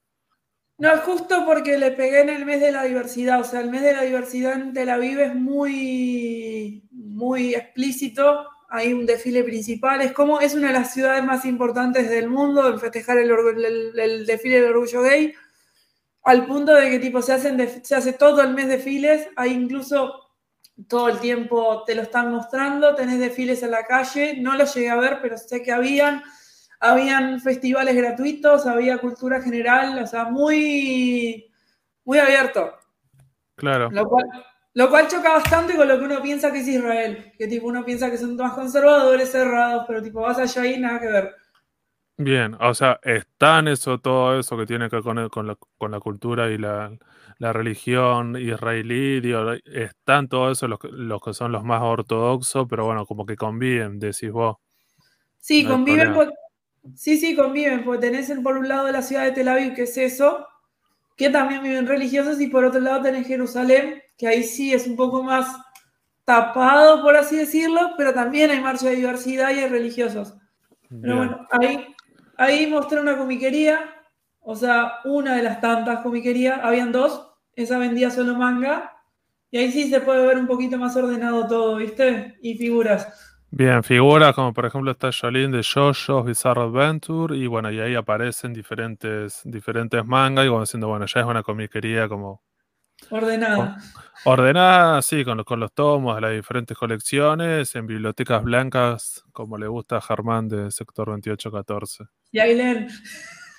No, 0.79 0.93
es 0.93 0.99
justo 1.01 1.43
porque 1.45 1.77
le 1.77 1.91
pegué 1.91 2.21
en 2.21 2.29
el 2.29 2.45
mes 2.45 2.61
de 2.61 2.71
la 2.71 2.83
diversidad. 2.83 3.41
O 3.41 3.43
sea, 3.43 3.61
el 3.61 3.71
mes 3.71 3.81
de 3.81 3.93
la 3.93 4.03
diversidad 4.03 4.53
en 4.53 4.73
Tel 4.73 4.89
Aviv 4.89 5.19
es 5.19 5.33
muy, 5.33 6.87
muy 6.91 7.55
explícito. 7.55 8.45
Hay 8.69 8.93
un 8.93 9.07
desfile 9.07 9.43
principal. 9.43 10.01
Es 10.01 10.11
como 10.11 10.39
es 10.39 10.53
una 10.53 10.67
de 10.67 10.73
las 10.73 10.93
ciudades 10.93 11.23
más 11.23 11.45
importantes 11.45 12.09
del 12.09 12.29
mundo 12.29 12.67
en 12.69 12.79
festejar 12.79 13.17
el, 13.17 14.25
desfile 14.27 14.61
del 14.61 14.71
orgullo 14.71 15.01
gay. 15.01 15.33
Al 16.23 16.45
punto 16.45 16.75
de 16.75 16.91
que 16.91 16.99
tipo 16.99 17.21
se 17.23 17.33
hacen 17.33 17.83
se 17.83 17.95
hace 17.95 18.13
todo 18.13 18.43
el 18.43 18.53
mes 18.53 18.67
desfiles. 18.67 19.29
Hay 19.35 19.53
incluso 19.53 20.29
todo 20.87 21.09
el 21.09 21.19
tiempo 21.19 21.83
te 21.85 21.95
lo 21.95 22.03
están 22.03 22.31
mostrando. 22.31 22.93
Tenés 22.93 23.17
desfiles 23.17 23.63
en 23.63 23.71
la 23.71 23.83
calle. 23.85 24.37
No 24.39 24.55
los 24.55 24.75
llegué 24.75 24.91
a 24.91 24.95
ver, 24.97 25.19
pero 25.23 25.39
sé 25.39 25.63
que 25.63 25.71
habían 25.71 26.21
habían 26.79 27.39
festivales 27.39 27.95
gratuitos, 27.95 28.65
había 28.65 28.97
cultura 28.99 29.41
general, 29.41 29.97
o 30.03 30.07
sea, 30.07 30.25
muy, 30.25 31.51
muy 32.05 32.17
abierto. 32.19 32.73
Claro. 33.55 33.89
Lo 33.91 34.07
cual, 34.07 34.25
lo 34.73 34.89
cual 34.89 35.07
choca 35.07 35.33
bastante 35.33 35.75
con 35.75 35.87
lo 35.87 35.97
que 35.97 36.05
uno 36.05 36.21
piensa 36.21 36.51
que 36.51 36.59
es 36.59 36.67
Israel, 36.67 37.33
que 37.37 37.47
tipo 37.47 37.67
uno 37.67 37.83
piensa 37.83 38.11
que 38.11 38.17
son 38.17 38.35
más 38.35 38.53
conservadores, 38.53 39.31
cerrados, 39.31 39.85
pero 39.87 40.01
tipo 40.01 40.21
vas 40.21 40.37
allá 40.37 40.65
y 40.65 40.79
nada 40.79 40.99
que 40.99 41.07
ver. 41.07 41.35
Bien, 42.19 42.55
o 42.59 42.73
sea, 42.73 42.99
está 43.03 43.59
en 43.59 43.67
eso, 43.67 43.99
todo 43.99 44.39
eso 44.39 44.57
que 44.57 44.65
tiene 44.65 44.89
que 44.89 44.95
ver 44.95 45.03
con, 45.03 45.19
el- 45.19 45.29
con 45.29 45.45
la, 45.47 45.55
con 45.77 45.91
la 45.91 45.99
cultura 45.99 46.49
y 46.49 46.57
la, 46.57 46.91
la 47.37 47.53
religión 47.53 48.35
israelí, 48.37 49.19
digo, 49.21 49.51
están 49.65 50.27
todo 50.27 50.51
eso 50.51 50.67
los, 50.67 50.79
que- 50.79 50.87
los 50.91 51.21
que 51.21 51.33
son 51.35 51.51
los 51.51 51.63
más 51.63 51.81
ortodoxos, 51.83 52.65
pero 52.67 52.85
bueno, 52.85 53.05
como 53.05 53.23
que 53.25 53.35
conviven, 53.35 53.99
decís 53.99 54.31
vos. 54.31 54.57
Sí, 55.39 55.63
No 55.63 55.69
conviven, 55.73 56.13
por- 56.13 56.33
sí, 56.95 57.17
sí, 57.17 57.35
conviven, 57.35 57.83
porque 57.83 58.07
tenés 58.07 58.29
en- 58.29 58.43
por 58.43 58.57
un 58.57 58.67
lado 58.67 58.91
la 58.91 59.01
ciudad 59.01 59.23
de 59.25 59.31
Tel 59.31 59.47
Aviv, 59.47 59.73
que 59.75 59.83
es 59.83 59.97
eso, 59.97 60.47
que 61.17 61.29
también 61.29 61.63
viven 61.63 61.87
religiosos, 61.87 62.39
y 62.41 62.47
por 62.47 62.65
otro 62.65 62.79
lado 62.81 63.03
tenés 63.03 63.27
Jerusalén, 63.27 64.01
que 64.17 64.27
ahí 64.27 64.43
sí 64.43 64.73
es 64.73 64.87
un 64.87 64.95
poco 64.95 65.23
más 65.23 65.47
tapado, 66.25 67.01
por 67.03 67.15
así 67.15 67.37
decirlo, 67.37 67.93
pero 67.97 68.13
también 68.13 68.51
hay 68.51 68.59
marcha 68.61 68.87
de 68.89 68.95
diversidad 68.97 69.51
y 69.51 69.59
hay 69.59 69.69
religiosos. 69.69 70.35
Pero 71.01 71.17
bueno, 71.17 71.47
ahí, 71.51 71.95
ahí 72.37 72.67
mostré 72.67 72.99
una 73.01 73.17
comiquería, 73.17 73.79
o 74.41 74.55
sea, 74.55 74.95
una 75.05 75.35
de 75.35 75.43
las 75.43 75.61
tantas 75.61 76.01
comiquerías, 76.01 76.59
habían 76.63 76.91
dos, 76.91 77.29
esa 77.55 77.77
vendía 77.79 78.11
solo 78.11 78.35
manga, 78.35 78.93
y 79.51 79.57
ahí 79.59 79.71
sí 79.71 79.89
se 79.89 80.01
puede 80.01 80.25
ver 80.27 80.37
un 80.37 80.47
poquito 80.47 80.77
más 80.77 80.95
ordenado 80.95 81.47
todo, 81.47 81.77
¿viste? 81.77 82.37
Y 82.41 82.57
figuras. 82.57 83.36
Bien, 83.49 83.81
figuras 83.83 84.35
como 84.35 84.53
por 84.53 84.65
ejemplo 84.65 84.91
está 84.91 85.09
Jolene 85.11 85.57
de 85.57 85.63
JoJo's 85.63 86.25
Bizarre 86.25 86.61
Adventure 86.63 87.35
y 87.35 87.47
bueno, 87.47 87.71
y 87.71 87.79
ahí 87.79 87.95
aparecen 87.95 88.53
diferentes, 88.53 89.41
diferentes 89.45 90.03
mangas 90.05 90.45
y 90.45 90.49
como 90.49 90.61
diciendo, 90.61 90.87
bueno, 90.89 91.05
ya 91.05 91.21
es 91.21 91.25
una 91.25 91.43
comiquería 91.43 92.09
como 92.09 92.41
Ordenada. 93.09 93.77
ordenada, 94.25 94.97
así, 94.97 95.23
con, 95.23 95.37
los- 95.37 95.45
con 95.45 95.59
los 95.61 95.71
tomos 95.73 96.15
de 96.15 96.21
las 96.21 96.31
diferentes 96.31 96.75
colecciones, 96.77 97.73
en 97.75 97.87
bibliotecas 97.87 98.43
blancas, 98.43 99.23
como 99.31 99.57
le 99.57 99.67
gusta 99.67 99.97
a 99.97 100.01
Germán 100.01 100.49
de 100.49 100.69
Sector 100.71 101.07
2814. 101.07 102.05
Y 102.31 102.39
ahí 102.39 102.55
leen. 102.55 102.89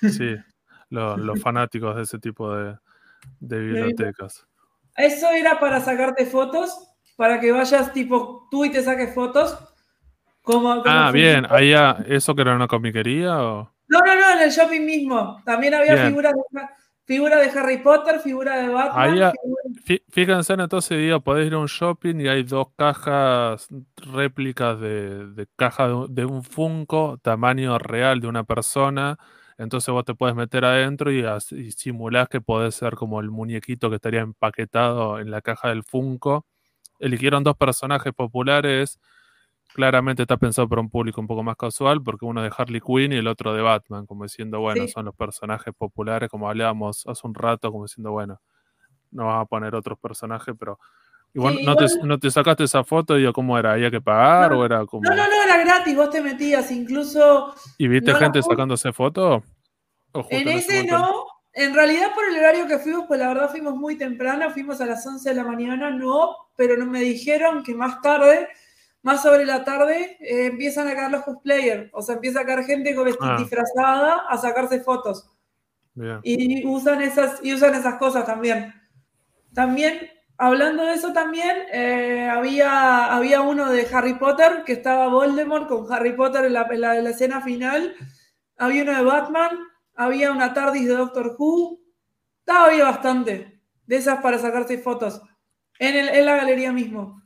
Sí, 0.01 0.35
lo- 0.89 1.17
los 1.17 1.39
fanáticos 1.41 1.95
de 1.95 2.03
ese 2.03 2.19
tipo 2.19 2.53
de, 2.53 2.77
de 3.39 3.59
bibliotecas. 3.59 4.45
Eso 4.95 5.29
era 5.31 5.59
para 5.59 5.79
sacarte 5.79 6.25
fotos, 6.25 6.77
para 7.15 7.39
que 7.39 7.51
vayas 7.51 7.91
tipo 7.91 8.47
tú 8.51 8.65
y 8.65 8.71
te 8.71 8.83
saques 8.83 9.15
fotos. 9.15 9.57
Ah, 10.85 11.11
bien, 11.11 11.45
ahí 11.49 11.73
¿eso 12.07 12.35
que 12.35 12.41
era 12.41 12.55
una 12.55 12.67
comiquería 12.67 13.41
o...? 13.43 13.71
No, 13.87 13.99
no, 13.99 14.15
no, 14.15 14.31
en 14.33 14.41
el 14.41 14.49
shopping 14.51 14.81
mismo. 14.85 15.41
También 15.45 15.73
había 15.73 15.93
Bien. 15.95 16.07
figuras 16.07 16.33
de, 16.33 16.61
Figura 17.05 17.37
de 17.37 17.49
Harry 17.49 17.79
Potter, 17.79 18.19
figura 18.19 18.57
de 18.57 18.67
Batman. 18.69 18.95
Ahí 18.95 19.09
figura- 19.13 19.33
Fí- 19.83 20.03
Fíjense 20.09 20.53
entonces, 20.53 20.95
digo, 20.99 21.19
podés 21.21 21.47
ir 21.47 21.55
a 21.55 21.57
un 21.57 21.65
shopping 21.65 22.19
y 22.21 22.27
hay 22.27 22.43
dos 22.43 22.67
cajas 22.77 23.67
réplicas 23.97 24.79
de, 24.79 25.25
de 25.33 25.47
caja 25.55 25.87
de, 25.87 25.93
un- 25.95 26.13
de 26.13 26.25
un 26.25 26.43
Funko, 26.43 27.17
tamaño 27.21 27.79
real 27.79 28.19
de 28.21 28.27
una 28.27 28.43
persona. 28.43 29.17
Entonces 29.57 29.91
vos 29.91 30.05
te 30.05 30.13
puedes 30.13 30.35
meter 30.35 30.63
adentro 30.65 31.11
y, 31.11 31.25
y 31.57 31.71
simulás 31.71 32.29
que 32.29 32.41
podés 32.41 32.75
ser 32.75 32.93
como 32.93 33.19
el 33.21 33.31
muñequito 33.31 33.89
que 33.89 33.95
estaría 33.95 34.21
empaquetado 34.21 35.19
en 35.19 35.31
la 35.31 35.41
caja 35.41 35.69
del 35.69 35.83
Funko. 35.83 36.45
Eligieron 36.99 37.43
dos 37.43 37.57
personajes 37.57 38.13
populares. 38.13 38.99
Claramente 39.73 40.23
está 40.23 40.37
pensado 40.37 40.67
para 40.67 40.81
un 40.81 40.89
público 40.89 41.21
un 41.21 41.27
poco 41.27 41.43
más 41.43 41.55
casual, 41.55 42.01
porque 42.01 42.25
uno 42.25 42.41
de 42.41 42.51
Harley 42.55 42.81
Quinn 42.81 43.13
y 43.13 43.17
el 43.17 43.27
otro 43.27 43.53
de 43.53 43.61
Batman, 43.61 44.05
como 44.05 44.23
diciendo, 44.23 44.59
bueno, 44.59 44.85
Sí. 44.87 44.93
son 44.93 45.05
los 45.05 45.15
personajes 45.15 45.73
populares, 45.77 46.29
como 46.29 46.49
hablábamos 46.49 47.05
hace 47.07 47.27
un 47.27 47.35
rato, 47.35 47.71
como 47.71 47.85
diciendo, 47.85 48.11
bueno, 48.11 48.41
no 49.11 49.27
vas 49.27 49.43
a 49.43 49.45
poner 49.45 49.75
otros 49.75 49.97
personajes, 49.99 50.55
pero 50.59 50.79
igual, 51.33 51.57
Sí, 51.57 51.65
no, 51.65 51.75
te, 51.75 51.85
igual- 51.85 52.07
no 52.07 52.17
te 52.19 52.31
sacaste 52.31 52.63
esa 52.63 52.83
foto, 52.83 53.15
digo, 53.15 53.31
¿cómo 53.31 53.57
era? 53.57 53.73
¿Había 53.73 53.91
que 53.91 54.01
pagar 54.01 54.51
No, 54.51 54.59
o 54.59 54.65
era 54.65 54.85
como... 54.85 55.07
No, 55.07 55.15
no, 55.15 55.23
no, 55.23 55.43
era 55.43 55.57
gratis, 55.57 55.95
vos 55.95 56.09
te 56.09 56.21
metías, 56.21 56.71
incluso 56.71 57.53
¿Y 57.77 57.87
viste 57.87 58.11
no 58.11 58.17
gente 58.17 58.41
sacándose 58.41 58.91
foto? 58.91 59.43
¿O 60.11 60.23
justo 60.23 60.35
en 60.35 60.47
ese 60.49 60.73
momento 60.73 60.97
no. 60.97 61.25
En 61.53 61.73
realidad 61.73 62.13
por 62.13 62.25
el 62.25 62.37
horario 62.37 62.67
que 62.67 62.77
fuimos, 62.77 63.05
pues 63.07 63.19
la 63.19 63.27
verdad 63.27 63.49
fuimos 63.49 63.75
muy 63.75 63.97
temprano, 63.97 64.49
fuimos 64.51 64.79
a 64.81 64.85
las 64.85 65.05
11 65.05 65.29
de 65.29 65.35
la 65.35 65.43
mañana, 65.43 65.89
no, 65.89 66.35
pero 66.55 66.77
no 66.77 66.85
me 66.85 67.01
dijeron 67.01 67.63
que 67.63 67.73
más 67.75 68.01
tarde, 68.01 68.47
más 69.01 69.21
sobre 69.21 69.45
la 69.45 69.63
tarde, 69.63 70.17
eh, 70.19 70.47
empiezan 70.47 70.87
a 70.87 70.95
caer 70.95 71.11
los 71.11 71.23
cosplayers, 71.23 71.89
o 71.93 72.01
sea, 72.01 72.15
empieza 72.15 72.41
a 72.41 72.45
caer 72.45 72.63
gente 72.65 72.95
Ah. 73.21 73.37
disfrazada 73.39 74.25
a 74.29 74.37
sacarse 74.37 74.79
fotos. 74.81 75.29
Bien. 75.95 76.19
y 76.23 76.65
usan 76.65 77.01
esas 77.01 77.43
y 77.43 77.51
usan 77.53 77.75
esas 77.75 77.95
cosas 77.95 78.25
también. 78.25 78.73
También, 79.53 79.99
hablando 80.37 80.85
de 80.85 80.93
eso 80.93 81.11
también, 81.11 81.57
eh, 81.73 82.29
había, 82.31 83.13
había 83.13 83.41
uno 83.41 83.69
de 83.69 83.85
Harry 83.91 84.13
Potter 84.13 84.63
que 84.65 84.73
estaba 84.73 85.07
Voldemort 85.09 85.67
con 85.67 85.91
Harry 85.91 86.13
Potter 86.13 86.45
en 86.45 86.53
la, 86.53 86.67
en 86.71 86.81
la- 86.81 86.97
en 86.97 87.03
la 87.03 87.09
escena 87.09 87.41
final. 87.41 87.95
Había 88.57 88.83
uno 88.83 88.95
de 88.95 89.03
Batman, 89.03 89.49
había 89.95 90.31
una 90.31 90.53
TARDIS 90.53 90.87
de 90.87 90.95
Doctor 90.95 91.35
Who. 91.37 91.79
Estaba 92.39 92.67
había 92.67 92.85
bastante 92.85 93.59
de 93.85 93.95
esas 93.97 94.21
para 94.21 94.37
sacarse 94.37 94.77
fotos 94.77 95.21
en, 95.79 95.97
el- 95.97 96.09
en 96.09 96.25
la 96.25 96.37
galería 96.37 96.71
mismo. 96.71 97.18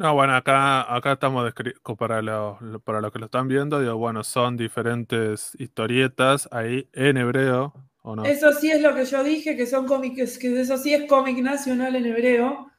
No, 0.00 0.14
bueno, 0.14 0.34
acá, 0.34 0.94
acá 0.96 1.12
estamos 1.12 1.52
para 1.98 2.22
los, 2.22 2.58
lo- 2.62 2.80
para 2.80 3.02
los 3.02 3.12
que 3.12 3.18
lo 3.18 3.26
están 3.26 3.48
viendo, 3.48 3.78
digo, 3.78 3.98
bueno, 3.98 4.24
son 4.24 4.56
diferentes 4.56 5.54
historietas 5.58 6.48
ahí 6.52 6.88
en 6.94 7.18
hebreo, 7.18 7.74
¿o 8.02 8.16
no? 8.16 8.24
Eso 8.24 8.50
sí 8.54 8.70
es 8.70 8.80
lo 8.80 8.94
que 8.94 9.04
yo 9.04 9.22
dije, 9.22 9.54
que 9.58 9.66
son 9.66 9.86
cómics, 9.86 10.38
que 10.38 10.58
eso 10.58 10.78
sí 10.78 10.94
es 10.94 11.06
cómic 11.06 11.36
nacional 11.42 11.96
en 11.96 12.06
hebreo. 12.06 12.70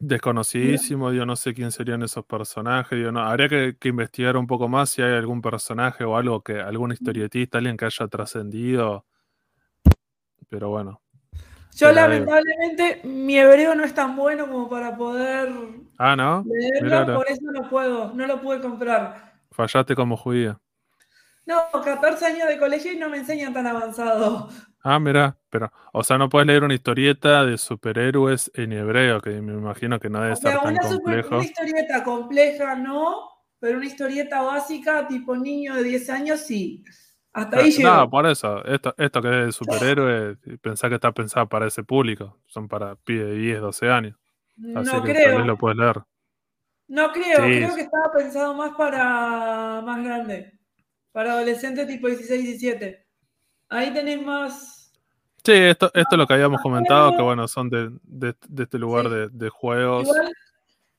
Desconocidísimo, 0.00 1.12
yo 1.12 1.24
no 1.24 1.34
sé 1.34 1.54
quién 1.54 1.72
serían 1.72 2.02
esos 2.02 2.26
personajes, 2.26 2.98
digo, 2.98 3.10
no, 3.10 3.20
habría 3.20 3.48
que, 3.48 3.76
que 3.80 3.88
investigar 3.88 4.36
un 4.36 4.46
poco 4.46 4.68
más 4.68 4.90
si 4.90 5.00
hay 5.00 5.14
algún 5.14 5.40
personaje 5.40 6.04
o 6.04 6.14
algo 6.14 6.42
que, 6.42 6.60
algún 6.60 6.92
historietista, 6.92 7.56
alguien 7.56 7.78
que 7.78 7.86
haya 7.86 8.06
trascendido, 8.06 9.06
pero 10.48 10.68
bueno. 10.68 11.00
Yo 11.76 11.86
Pero, 11.88 11.94
lamentablemente 11.94 13.00
mi 13.04 13.38
hebreo 13.38 13.74
no 13.74 13.84
es 13.84 13.94
tan 13.94 14.16
bueno 14.16 14.48
como 14.48 14.68
para 14.68 14.96
poder 14.96 15.48
Ah, 15.98 16.16
¿no? 16.16 16.44
leerlo, 16.46 17.14
por 17.14 17.26
eso 17.28 17.42
no 17.52 17.68
puedo, 17.68 18.12
no 18.14 18.26
lo 18.26 18.40
pude 18.40 18.60
comprar. 18.60 19.32
Fallaste 19.52 19.94
como 19.94 20.16
judía. 20.16 20.58
No, 21.46 21.56
14 21.82 22.26
años 22.26 22.48
de 22.48 22.58
colegio 22.58 22.92
y 22.92 22.96
no 22.96 23.08
me 23.08 23.18
enseñan 23.18 23.52
tan 23.52 23.66
avanzado. 23.66 24.48
Ah, 24.82 24.98
mira, 24.98 25.36
pero, 25.50 25.70
o 25.92 26.02
sea, 26.02 26.16
no 26.16 26.28
puedes 26.28 26.46
leer 26.46 26.64
una 26.64 26.74
historieta 26.74 27.44
de 27.44 27.58
superhéroes 27.58 28.50
en 28.54 28.72
hebreo, 28.72 29.20
que 29.20 29.30
me 29.42 29.52
imagino 29.52 29.98
que 30.00 30.08
no 30.08 30.20
debe 30.20 30.32
O 30.32 30.36
tan 30.36 30.58
una, 30.68 30.82
super- 30.82 31.22
complejo. 31.22 31.36
una 31.36 31.44
historieta 31.44 32.04
compleja 32.04 32.74
no, 32.76 33.28
pero 33.58 33.76
una 33.76 33.86
historieta 33.86 34.40
básica 34.42 35.06
tipo 35.06 35.36
niño 35.36 35.74
de 35.74 35.82
10 35.82 36.08
años 36.08 36.40
sí. 36.40 36.82
Hasta 37.32 37.58
ahí 37.58 37.70
llego. 37.70 37.88
No, 37.90 38.10
por 38.10 38.26
eso, 38.26 38.64
esto, 38.64 38.94
esto 38.98 39.22
que 39.22 39.28
es 39.40 39.46
de 39.46 39.52
superhéroe, 39.52 40.36
pensá 40.60 40.88
que 40.88 40.96
está 40.96 41.12
pensado 41.12 41.48
para 41.48 41.66
ese 41.68 41.84
público, 41.84 42.38
son 42.46 42.66
para 42.68 42.96
pibes 42.96 43.26
de 43.28 43.34
10, 43.34 43.60
12 43.60 43.88
años, 43.90 44.16
así 44.74 44.96
no 44.96 45.02
que 45.02 45.12
tal 45.14 45.22
creo. 45.22 45.36
vez 45.38 45.46
lo 45.46 45.56
puedes 45.56 45.78
leer. 45.78 46.00
No 46.88 47.12
creo, 47.12 47.36
Sí. 47.36 47.56
creo 47.58 47.74
que 47.76 47.80
estaba 47.82 48.12
pensado 48.12 48.54
más 48.54 48.72
para 48.76 49.80
más 49.84 50.04
grande. 50.04 50.58
Para 51.12 51.32
adolescentes 51.34 51.86
tipo 51.86 52.08
16, 52.08 52.42
17. 52.42 53.06
Ahí 53.68 53.92
tenés 53.92 54.20
más. 54.22 54.92
Sí, 55.44 55.52
esto, 55.52 55.86
esto 55.94 56.08
es 56.12 56.18
lo 56.18 56.26
que 56.26 56.34
habíamos 56.34 56.60
comentado, 56.60 57.16
que 57.16 57.22
bueno, 57.22 57.46
son 57.48 57.70
de, 57.70 57.90
de- 58.02 58.34
de 58.48 58.62
este 58.64 58.78
lugar 58.78 59.04
Sí. 59.06 59.10
de, 59.10 59.28
de 59.28 59.48
juegos. 59.48 60.08
Igual, 60.08 60.32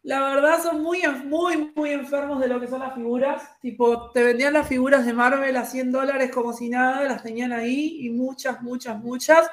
la 0.03 0.19
verdad, 0.21 0.63
son 0.63 0.81
muy, 0.81 1.01
muy, 1.25 1.71
muy 1.75 1.91
enfermos 1.91 2.39
de 2.39 2.47
lo 2.47 2.59
que 2.59 2.67
son 2.67 2.79
las 2.79 2.95
figuras. 2.95 3.59
Tipo, 3.59 4.09
te 4.11 4.23
vendían 4.23 4.53
las 4.53 4.67
figuras 4.67 5.05
de 5.05 5.13
Marvel 5.13 5.55
a 5.55 5.65
100 5.65 5.91
dólares 5.91 6.31
como 6.31 6.53
si 6.53 6.69
nada, 6.69 7.03
las 7.03 7.21
tenían 7.21 7.51
ahí 7.51 7.97
y 8.01 8.09
muchas, 8.09 8.61
muchas, 8.63 8.97
muchas. 8.97 9.47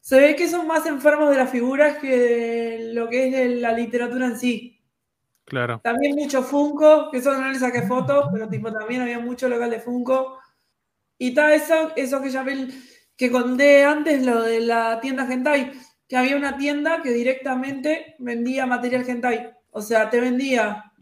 Se 0.00 0.18
ve 0.18 0.36
que 0.36 0.48
son 0.48 0.66
más 0.66 0.86
enfermos 0.86 1.30
de 1.30 1.36
las 1.36 1.50
figuras 1.50 1.98
que 1.98 2.16
de 2.16 2.94
lo 2.94 3.10
que 3.10 3.26
es 3.26 3.32
de 3.32 3.56
la 3.56 3.72
literatura 3.72 4.26
en 4.26 4.38
sí. 4.38 4.80
Claro. 5.44 5.80
También 5.82 6.16
mucho 6.16 6.42
Funko, 6.42 7.10
que 7.10 7.18
eso 7.18 7.34
no 7.34 7.50
le 7.50 7.58
saqué 7.58 7.82
fotos, 7.82 8.26
pero 8.32 8.48
tipo 8.48 8.72
también 8.72 9.02
había 9.02 9.18
mucho 9.18 9.50
local 9.50 9.70
de 9.70 9.80
Funko. 9.80 10.38
Y 11.18 11.28
está 11.28 11.52
eso, 11.52 11.92
eso 11.94 12.22
que 12.22 12.30
llamé, 12.30 12.68
que 13.16 13.30
conté 13.30 13.84
antes, 13.84 14.24
lo 14.24 14.42
de 14.42 14.60
la 14.60 14.98
tienda 15.00 15.30
Hentai, 15.30 15.72
que 16.06 16.16
había 16.16 16.36
una 16.36 16.56
tienda 16.56 17.02
que 17.02 17.10
directamente 17.10 18.14
vendía 18.18 18.64
material 18.64 19.04
Hentai. 19.06 19.57
O 19.70 19.82
sea, 19.82 20.10
te 20.10 20.20
vendía 20.20 20.92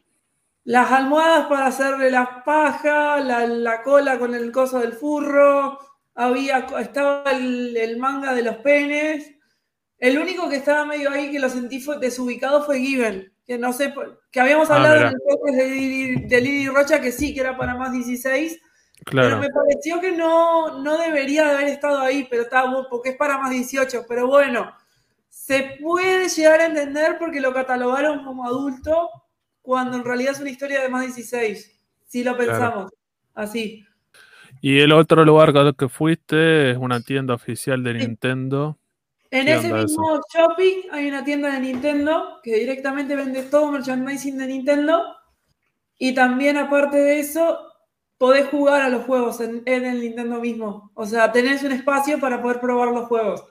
las 0.65 0.91
almohadas 0.91 1.47
para 1.47 1.67
hacerle 1.67 2.11
las 2.11 2.29
pajas, 2.45 3.25
la, 3.25 3.47
la 3.47 3.83
cola 3.83 4.19
con 4.19 4.35
el 4.35 4.51
coso 4.51 4.81
del 4.81 4.95
furro, 4.95 5.79
había, 6.17 6.67
estaba 6.81 7.31
el, 7.31 7.77
el 7.77 7.99
manga 7.99 8.35
de 8.35 8.43
los 8.43 8.57
penes. 8.57 9.33
El 9.99 10.19
único 10.19 10.49
que 10.49 10.57
estaba 10.57 10.85
medio 10.85 11.11
ahí 11.11 11.31
que 11.31 11.39
lo 11.39 11.49
sentí 11.49 11.81
fue 11.81 11.99
desubicado 11.99 12.65
fue 12.65 12.81
Given, 12.81 13.33
que 13.47 13.59
no 13.59 13.73
sé, 13.73 13.95
que 14.31 14.41
habíamos 14.41 14.71
Ah, 14.71 14.77
hablado 14.77 14.97
en 14.97 15.07
el 15.09 15.21
podcast 15.27 15.57
de 15.57 16.41
Lili, 16.41 16.69
Rocha 16.69 17.01
que 17.01 17.13
sí, 17.13 17.33
que 17.33 17.41
era 17.41 17.57
para 17.57 17.77
más 17.77 17.93
16, 17.93 18.59
pero 19.11 19.39
me 19.39 19.49
pareció 19.51 20.01
que 20.01 20.13
no, 20.13 20.83
no 20.83 20.99
debería 20.99 21.45
de 21.45 21.51
haber 21.51 21.69
estado 21.69 22.01
ahí, 22.01 22.27
pero 22.29 22.43
estaba 22.43 22.89
porque 22.91 23.11
es 23.11 23.17
para 23.17 23.39
más 23.39 23.51
18, 23.51 24.05
pero 24.09 24.27
bueno, 24.27 24.75
se 25.39 25.77
puede 25.83 26.29
llegar 26.31 26.61
a 26.61 26.67
entender 26.67 27.19
porque 27.19 27.41
lo 27.43 27.53
catalogaron 27.53 28.25
como 28.25 28.47
adulto 28.47 29.11
cuando 29.61 29.99
en 29.99 30.05
realidad 30.05 30.33
es 30.33 30.41
una 30.41 30.49
historia 30.49 30.81
de 30.81 30.89
más 30.89 31.03
16, 31.03 31.79
si 32.07 32.25
lo 32.25 32.35
Claro. 32.37 32.49
pensamos 32.53 32.93
así. 33.35 33.85
Y 34.63 34.79
el 34.81 34.93
otro 34.93 35.25
lugar 35.27 35.53
que- 35.77 35.89
fuiste 35.91 36.71
es 36.71 36.79
una 36.79 37.01
tienda 37.03 37.35
oficial 37.35 37.85
de 37.85 37.95
Nintendo. 37.95 38.79
En 39.31 39.45
¿Qué 39.45 39.55
ese 39.57 39.73
mismo 39.73 40.21
shopping 40.35 40.89
hay 40.91 41.07
una 41.09 41.23
tienda 41.23 41.53
de 41.53 41.61
Nintendo 41.61 42.41
que 42.43 42.57
directamente 42.57 43.15
vende 43.15 43.43
todo 43.43 43.71
merchandising 43.71 44.39
de 44.39 44.47
Nintendo. 44.47 45.03
Y 45.99 46.15
también, 46.15 46.57
aparte 46.57 46.97
de 46.97 47.21
eso, 47.21 47.59
podés 48.17 48.49
jugar 48.49 48.81
a 48.83 48.89
los 48.89 49.05
juegos 49.05 49.41
en, 49.43 49.63
en 49.67 49.85
el 49.85 50.01
Nintendo 50.01 50.41
mismo. 50.41 50.91
O 50.95 51.05
sea, 51.05 51.31
tenés 51.31 51.63
un 51.63 51.73
espacio 51.73 52.19
para 52.19 52.41
poder 52.41 52.59
probar 52.59 52.89
los 52.89 53.07
juegos. 53.07 53.45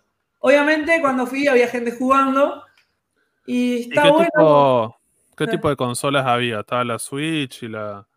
Obviamente, 0.46 1.02
cuando 1.02 1.26
fui 1.26 1.48
había 1.48 1.68
gente 1.68 1.92
jugando. 1.92 2.64
Y 3.48 3.74
¿Y 3.78 3.82
está 3.90 4.04
qué 4.04 4.10
bueno. 4.12 4.26
tipo, 4.36 4.98
qué 5.38 5.44
Eh. 5.46 5.48
tipo 5.48 5.70
de 5.70 5.76
consolas 5.76 6.26
había? 6.26 6.60
Estaba 6.60 6.84
la 6.84 7.00
Switch 7.00 7.64
y 7.64 7.68
la, 7.68 8.08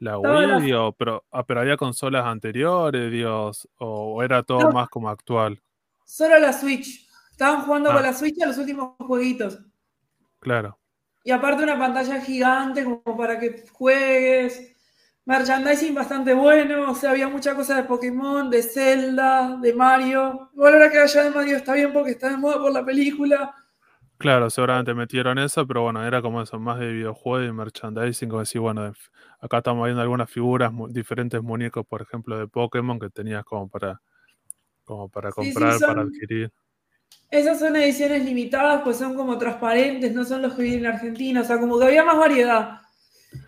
la 0.00 0.18
Wii, 0.18 0.46
la- 0.46 0.60
digo, 0.60 0.92
pero, 0.92 1.24
ah, 1.30 1.44
pero 1.44 1.60
había 1.60 1.76
consolas 1.76 2.26
anteriores, 2.26 3.10
Dios, 3.10 3.68
o, 3.78 4.14
o 4.16 4.22
era 4.22 4.42
todo 4.42 4.60
No. 4.60 4.72
más 4.72 4.88
como 4.90 5.08
actual. 5.08 5.60
Solo 6.04 6.38
la 6.38 6.52
Switch. 6.52 7.06
Estaban 7.30 7.62
jugando 7.62 7.90
Ah. 7.90 7.94
con 7.94 8.02
la 8.02 8.12
Switch 8.12 8.40
a 8.42 8.46
los 8.46 8.58
últimos 8.58 8.94
jueguitos. 8.98 9.58
Claro. 10.40 10.78
Y 11.24 11.30
aparte 11.30 11.62
una 11.62 11.78
pantalla 11.78 12.20
gigante 12.20 12.84
como 12.84 13.16
para 13.16 13.38
que 13.40 13.64
juegues. 13.72 14.74
Merchandising 15.28 15.94
bastante 15.94 16.32
bueno, 16.32 16.90
o 16.90 16.94
sea, 16.94 17.10
había 17.10 17.28
mucha 17.28 17.54
cosa 17.54 17.76
de 17.76 17.82
Pokémon, 17.82 18.48
de 18.48 18.62
Zelda, 18.62 19.58
de 19.60 19.74
Mario. 19.74 20.48
Igual 20.54 20.72
ahora 20.72 20.90
que 20.90 20.98
haya 21.00 21.22
de 21.24 21.30
Mario 21.30 21.56
está 21.56 21.74
bien 21.74 21.92
porque 21.92 22.12
está 22.12 22.30
de 22.30 22.38
moda 22.38 22.58
por 22.58 22.72
la 22.72 22.82
película. 22.82 23.54
Claro, 24.16 24.48
seguramente 24.48 24.94
metieron 24.94 25.38
eso, 25.38 25.66
pero 25.66 25.82
bueno, 25.82 26.02
era 26.02 26.22
como 26.22 26.40
eso, 26.40 26.58
más 26.58 26.78
de 26.78 26.90
videojuego 26.90 27.44
y 27.44 27.52
merchandising, 27.52 28.30
como 28.30 28.40
decir, 28.40 28.62
bueno, 28.62 28.90
acá 29.38 29.58
estamos 29.58 29.84
viendo 29.84 30.00
algunas 30.00 30.30
figuras, 30.30 30.72
diferentes 30.88 31.42
muñecos, 31.42 31.86
por 31.86 32.00
ejemplo, 32.00 32.38
de 32.38 32.48
Pokémon 32.48 32.98
que 32.98 33.10
tenías 33.10 33.44
como 33.44 33.68
para, 33.68 34.00
como 34.84 35.10
para 35.10 35.30
Sí, 35.30 35.52
sí, 35.52 35.52
comprar, 35.52 35.78
para 35.80 36.02
adquirir. 36.02 36.50
Esas 37.30 37.58
son 37.58 37.76
ediciones 37.76 38.24
limitadas, 38.24 38.80
pues 38.82 38.96
son 38.96 39.14
como 39.14 39.36
transparentes, 39.38 40.12
no 40.14 40.24
son 40.24 40.40
los 40.42 40.54
que 40.54 40.62
vienen 40.62 40.86
en 40.86 40.92
Argentina, 40.94 41.42
o 41.42 41.44
sea, 41.44 41.60
como 41.60 41.78
que 41.78 41.84
había 41.84 42.04
más 42.04 42.16
variedad. 42.16 42.80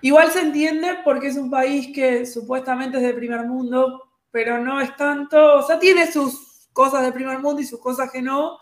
Igual 0.02 0.30
se 0.30 0.40
entiende 0.40 0.98
porque 1.04 1.28
es 1.28 1.36
un 1.36 1.50
país 1.50 1.90
que 1.94 2.26
supuestamente 2.26 2.98
es 2.98 3.02
de 3.02 3.14
primer 3.14 3.46
mundo, 3.46 4.10
pero 4.30 4.58
no 4.58 4.80
es 4.80 4.94
tanto, 4.96 5.56
o 5.56 5.62
sea, 5.62 5.78
tiene 5.78 6.10
sus 6.10 6.68
cosas 6.72 7.02
del 7.02 7.12
primer 7.12 7.38
mundo 7.38 7.60
y 7.60 7.66
sus 7.66 7.80
cosas 7.80 8.10
que 8.10 8.22
no, 8.22 8.58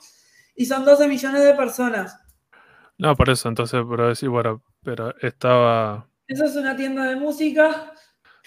y 0.54 0.66
son 0.66 0.84
12 0.84 1.06
millones 1.08 1.44
de 1.44 1.54
personas. 1.54 2.18
No, 2.96 3.14
por 3.14 3.30
eso, 3.30 3.48
entonces, 3.48 3.80
pero 3.88 4.08
decir, 4.08 4.28
bueno, 4.28 4.62
pero 4.82 5.14
estaba... 5.20 6.08
Eso 6.26 6.44
es 6.44 6.56
una 6.56 6.76
tienda 6.76 7.04
de 7.04 7.16
música. 7.16 7.92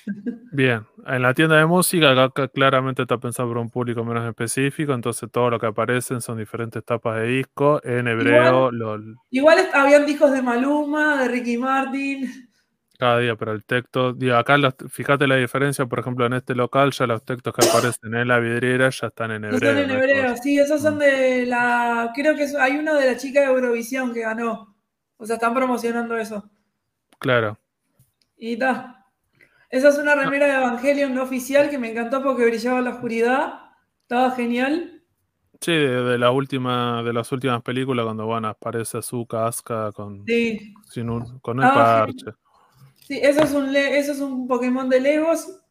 Bien, 0.51 0.86
en 1.05 1.21
la 1.21 1.34
tienda 1.34 1.57
de 1.57 1.65
música 1.65 2.12
acá 2.23 2.47
claramente 2.49 3.03
está 3.03 3.17
pensado 3.17 3.49
por 3.49 3.57
un 3.60 3.69
público 3.69 4.03
menos 4.03 4.27
específico, 4.27 4.93
entonces 4.93 5.29
todo 5.31 5.49
lo 5.49 5.60
que 5.60 5.67
aparecen 5.67 6.21
son 6.21 6.38
diferentes 6.38 6.84
tapas 6.84 7.17
de 7.17 7.27
disco 7.27 7.79
en 7.84 8.07
hebreo. 8.07 8.71
Igual, 8.73 9.15
igual 9.29 9.69
habían 9.73 10.05
discos 10.05 10.31
de 10.31 10.41
Maluma, 10.41 11.21
de 11.21 11.27
Ricky 11.29 11.57
Martin 11.57 12.50
cada 13.01 13.17
día, 13.17 13.35
pero 13.35 13.51
el 13.51 13.65
texto, 13.65 14.13
digo, 14.13 14.35
acá 14.35 14.57
fíjate 14.87 15.25
la 15.25 15.35
diferencia, 15.35 15.87
por 15.87 15.97
ejemplo, 15.97 16.23
en 16.27 16.33
este 16.33 16.53
local 16.53 16.91
ya 16.91 17.07
los 17.07 17.25
textos 17.25 17.51
que 17.51 17.67
aparecen 17.67 18.13
en 18.13 18.27
la 18.27 18.37
vidriera 18.37 18.91
ya 18.91 19.07
están 19.07 19.31
en 19.31 19.43
hebreo. 19.43 19.57
Están 19.57 19.77
en 19.79 19.89
hebreo, 19.89 20.37
sí, 20.37 20.59
esos 20.59 20.83
son 20.83 20.97
mm. 20.97 20.99
de 20.99 21.45
la, 21.47 22.11
creo 22.13 22.35
que 22.35 22.45
hay 22.59 22.73
uno 22.77 22.93
de 22.93 23.07
la 23.07 23.17
chica 23.17 23.39
de 23.39 23.47
Eurovisión 23.47 24.13
que 24.13 24.19
ganó, 24.19 24.77
o 25.17 25.25
sea, 25.25 25.37
están 25.37 25.55
promocionando 25.55 26.15
eso. 26.15 26.47
Claro. 27.17 27.57
Y 28.37 28.53
está. 28.53 29.07
Esa 29.71 29.89
es 29.89 29.97
una 29.97 30.13
remera 30.13 30.45
de 30.45 30.57
Evangelion 30.57 31.15
no 31.15 31.23
oficial 31.23 31.71
que 31.71 31.79
me 31.79 31.89
encantó 31.89 32.21
porque 32.21 32.45
brillaba 32.45 32.77
en 32.77 32.85
la 32.85 32.91
oscuridad, 32.91 33.53
estaba 34.03 34.29
genial. 34.29 35.01
Sí, 35.59 35.71
de, 35.71 36.19
la 36.19 36.29
última, 36.29 37.01
de 37.01 37.13
las 37.13 37.31
últimas 37.31 37.63
películas 37.63 38.05
cuando 38.05 38.27
bueno 38.27 38.47
aparece 38.49 38.99
Azuka, 38.99 39.47
Asuka 39.47 39.91
con, 39.91 40.23
sin 40.87 41.09
un, 41.09 41.39
con 41.39 41.63
el 41.63 41.67
parche. 41.67 42.25
Sí, 42.25 42.50
eso 43.09 43.43
es 43.43 43.51
un, 43.53 43.75
eso 43.75 44.11
es 44.11 44.19
un 44.19 44.47
Pokémon 44.47 44.89
de 44.89 45.01
Legos. 45.01 45.61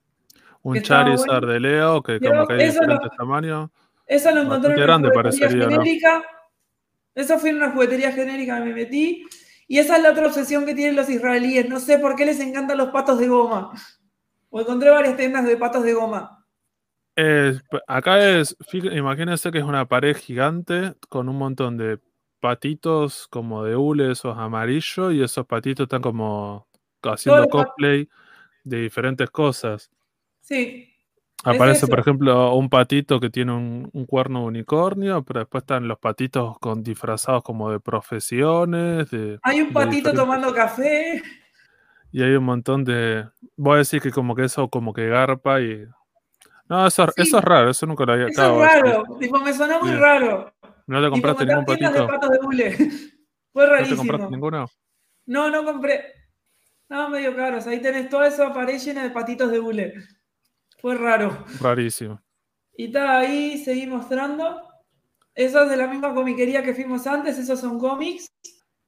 Un 0.63 0.83
Charizard 0.83 1.47
de 1.47 1.61
Leo, 1.61 2.03
que 2.03 2.21
como 2.21 2.47
que 2.47 2.55
hay 2.55 2.67
diferentes 2.67 3.11
tamaños. 3.17 3.71
Eso 4.07 4.31
lo 4.33 4.43
encontré 4.43 4.75
en 4.75 4.83
una 4.83 4.99
juguetería 4.99 5.49
genérica. 5.49 6.23
Eso 7.15 7.39
fue 7.39 7.51
en 7.51 7.57
una 7.57 7.71
juguetería 7.71 8.13
genérica 8.13 8.59
que 8.59 8.65
me 8.65 8.75
metí. 8.75 9.25
Y 9.67 9.79
esa 9.79 9.97
es 9.97 10.03
la 10.03 10.11
otra 10.11 10.27
obsesión 10.27 10.67
que 10.67 10.75
tienen 10.75 10.97
los 10.97 11.09
israelíes. 11.09 11.69
No 11.69 11.79
sé 11.79 11.99
por 11.99 12.17
qué 12.17 12.27
les 12.27 12.41
encantan 12.41 12.77
los 12.77 12.89
patos 12.89 13.19
de 13.19 13.29
goma. 13.29 13.73
O 14.49 14.61
encontré 14.61 14.91
varias 14.91 15.17
tiendas 15.17 15.45
de 15.45 15.57
patos 15.57 15.85
de 15.85 15.95
goma. 15.95 16.45
acá 17.87 18.29
es, 18.29 18.57
imagínense 18.73 19.53
que 19.53 19.59
es 19.59 19.65
una 19.65 19.87
pared 19.87 20.17
gigante 20.17 20.95
con 21.09 21.29
un 21.29 21.39
montón 21.39 21.77
de 21.77 22.01
patitos 22.41 23.29
como 23.29 23.63
de 23.65 23.77
hule, 23.77 24.11
esos 24.11 24.37
amarillos, 24.37 25.13
y 25.13 25.23
esos 25.23 25.47
patitos 25.47 25.85
están 25.85 26.03
como 26.03 26.67
haciendo 27.03 27.49
cosplay 27.49 28.09
de 28.65 28.81
diferentes 28.81 29.31
cosas. 29.31 29.91
Sí. 30.41 30.87
Aparece, 31.43 31.87
por 31.87 32.01
ejemplo, 32.01 32.55
un 32.55 32.69
patito 32.69 33.19
que 33.19 33.31
tiene 33.31 33.53
un, 33.53 34.07
cuerno 34.07 34.45
unicornio, 34.45 35.23
pero 35.25 35.41
después 35.41 35.63
están 35.63 35.89
los 35.89 35.99
patitos 35.99 36.59
con 36.59 36.83
disfrazados 36.83 37.43
como 37.43 37.71
de 37.71 37.81
profesiones. 37.81 39.09
hay 39.43 39.61
un 39.63 39.73
patito 39.73 40.13
tomando 40.13 40.53
café. 40.53 41.23
Y 42.13 42.23
hay 42.23 42.33
un 42.35 42.45
montón 42.45 42.85
de. 42.85 43.27
Voy 43.57 43.77
a 43.77 43.79
decir 43.79 44.03
que 44.03 44.11
como 44.11 44.35
que 44.35 44.45
eso 44.45 44.69
como 44.69 44.93
que 44.93 45.09
garpa 45.09 45.61
y. 45.61 45.87
No, 46.69 46.87
eso, 46.87 47.09
eso 47.17 47.39
es 47.39 47.45
raro, 47.45 47.71
eso 47.71 47.87
nunca 47.87 48.05
lo 48.05 48.13
había 48.13 48.27
Eso 48.27 48.65
es 48.65 48.73
raro, 48.73 49.05
me 49.45 49.53
sonó 49.53 49.81
muy 49.81 49.93
raro. 49.93 50.53
¿No 50.87 51.03
te 51.03 51.09
compraste 51.09 51.47
ningún 51.47 51.65
patito? 51.65 51.93
De 51.93 52.07
patos 52.07 52.31
de 52.31 52.79
Fue 53.53 53.67
rarísimo. 53.67 53.97
¿No 53.97 54.03
te 54.03 54.09
compraste 54.09 54.31
ninguno? 54.31 54.71
No, 55.27 55.51
no 55.51 55.65
compré. 55.65 56.20
No, 56.91 57.09
medio 57.09 57.35
caros. 57.37 57.69
Ahí 57.69 57.81
tenés 57.81 58.09
todo 58.09 58.25
eso 58.25 58.53
pared 58.53 58.79
llena 58.79 59.05
de 59.05 59.11
patitos 59.11 59.51
de 59.53 59.61
bule. 59.61 59.95
Fue 60.81 60.97
raro. 60.97 61.45
Rarísimo. 61.61 62.21
Y 62.77 62.87
está 62.87 63.19
ahí, 63.19 63.59
seguí 63.59 63.87
mostrando. 63.87 64.61
Eso 65.33 65.63
es 65.63 65.71
de 65.71 65.77
la 65.77 65.87
misma 65.87 66.13
comiquería 66.13 66.65
que 66.65 66.75
fuimos 66.75 67.07
antes, 67.07 67.39
esos 67.39 67.61
son 67.61 67.79
cómics. 67.79 68.33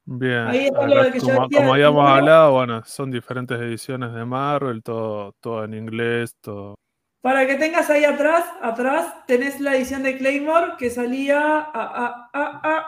Bien. 0.04 0.48
Ahí 0.48 0.66
está 0.66 0.84
lo 0.84 1.04
de 1.04 1.12
que 1.12 1.20
como, 1.20 1.48
como 1.48 1.74
habíamos 1.74 2.10
hablado, 2.10 2.52
bueno, 2.52 2.82
son 2.84 3.08
diferentes 3.12 3.60
ediciones 3.60 4.12
de 4.12 4.24
Marvel, 4.24 4.82
todo, 4.82 5.36
todo 5.40 5.62
en 5.62 5.74
inglés, 5.74 6.34
todo. 6.40 6.74
Para 7.20 7.46
que 7.46 7.54
tengas 7.54 7.88
ahí 7.88 8.04
atrás, 8.04 8.44
atrás 8.60 9.24
tenés 9.26 9.60
la 9.60 9.76
edición 9.76 10.02
de 10.02 10.18
Claymore 10.18 10.72
que 10.76 10.90
salía 10.90 11.40
a, 11.40 11.70
a, 11.72 12.30
a, 12.32 12.78
a 12.78 12.86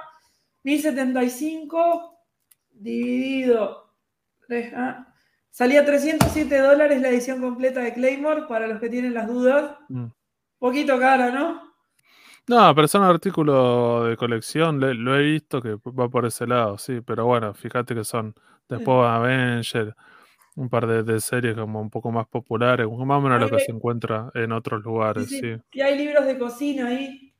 1075 0.65 2.19
dividido 2.73 3.84
Ah. 4.77 5.07
Salía 5.51 5.85
307 5.85 6.59
dólares 6.59 7.01
la 7.01 7.11
edición 7.11 7.41
completa 7.41 7.81
de 7.81 7.95
Claymore, 7.95 8.43
para 8.49 8.67
los 8.67 8.81
que 8.81 8.89
tienen 8.89 9.15
las 9.15 9.29
dudas. 9.29 9.77
Mm. 9.89 10.07
Poquito 10.59 10.99
cara, 10.99 11.31
¿no? 11.31 11.75
No, 12.47 12.75
pero 12.75 12.89
son 12.89 13.03
artículos 13.05 14.09
de 14.09 14.17
colección, 14.17 14.79
lo 14.79 15.19
he 15.19 15.23
visto 15.23 15.63
que 15.63 15.77
va 15.87 16.09
por 16.11 16.27
ese 16.27 16.47
lado, 16.47 16.77
sí, 16.77 17.01
pero 17.01 17.25
bueno, 17.25 17.55
fíjate 17.55 17.95
que 17.95 18.05
son 18.05 18.35
después 18.69 19.09
Avenger, 19.09 19.95
un 20.57 20.69
par 20.69 20.87
de, 20.87 21.21
series 21.21 21.55
como 21.55 21.81
un 21.81 21.89
poco 21.89 22.13
más 22.13 22.27
populares, 22.27 22.87
más 22.87 23.19
o 23.19 23.21
menos 23.21 23.41
lo 23.41 23.49
que 23.49 23.65
se 23.65 23.73
encuentra 23.73 24.31
en 24.35 24.53
otros 24.53 24.83
lugares, 24.83 25.29
sí, 25.29 25.57
Y 25.73 25.81
hay 25.81 25.97
libros 25.97 26.27
de 26.27 26.39
cocina 26.39 26.89
ahí, 26.89 27.35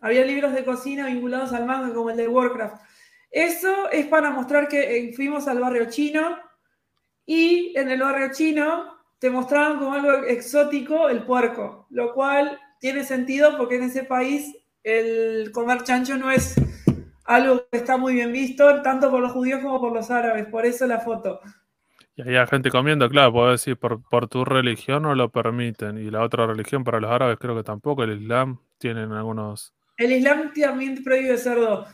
Había 0.00 0.24
libros 0.24 0.52
de 0.52 0.64
cocina 0.64 1.06
vinculados 1.06 1.52
al 1.52 1.66
manga 1.66 1.92
como 1.92 2.10
el 2.10 2.16
de 2.16 2.28
Warcraft. 2.28 2.80
Eso 3.30 3.90
es 3.90 4.06
para 4.06 4.30
mostrar 4.30 4.68
que 4.68 4.98
eh, 4.98 5.12
fuimos 5.14 5.48
al 5.48 5.60
barrio 5.60 5.90
chino 5.90 6.38
y 7.26 7.76
en 7.76 7.90
el 7.90 8.00
barrio 8.00 8.30
chino 8.32 8.98
te 9.18 9.30
mostraban 9.30 9.78
como 9.78 9.92
algo 9.92 10.24
exótico 10.24 11.08
el 11.08 11.24
puerco, 11.24 11.86
lo 11.90 12.14
cual 12.14 12.58
tiene 12.80 13.04
sentido 13.04 13.56
porque 13.58 13.76
en 13.76 13.84
ese 13.84 14.04
país 14.04 14.56
el 14.82 15.50
comer 15.52 15.82
chancho 15.82 16.16
no 16.16 16.30
es 16.30 16.54
algo 17.24 17.66
que 17.70 17.78
está 17.78 17.96
muy 17.98 18.14
bien 18.14 18.32
visto, 18.32 18.80
tanto 18.82 19.10
por 19.10 19.20
los 19.20 19.32
judíos 19.32 19.60
como 19.62 19.80
por 19.80 19.92
los 19.92 20.10
árabes, 20.10 20.46
por 20.46 20.64
eso 20.64 20.86
la 20.86 21.00
foto. 21.00 21.40
Y 22.16 22.22
hay 22.22 22.46
gente 22.46 22.70
comiendo, 22.70 23.08
claro, 23.08 23.32
puedo 23.32 23.50
decir, 23.50 23.76
por, 23.76 24.02
por 24.02 24.28
tu 24.28 24.44
religión 24.44 25.02
no 25.02 25.14
lo 25.14 25.30
permiten, 25.30 25.98
y 25.98 26.10
la 26.10 26.22
otra 26.22 26.46
religión 26.46 26.82
para 26.84 27.00
los 27.00 27.10
árabes 27.10 27.38
creo 27.38 27.54
que 27.54 27.62
tampoco, 27.62 28.02
el 28.02 28.22
Islam 28.22 28.60
tienen 28.78 29.12
algunos... 29.12 29.74
El 29.98 30.12
Islam 30.12 30.52
también 30.54 31.02
prohíbe 31.04 31.36
cerdo, 31.36 31.86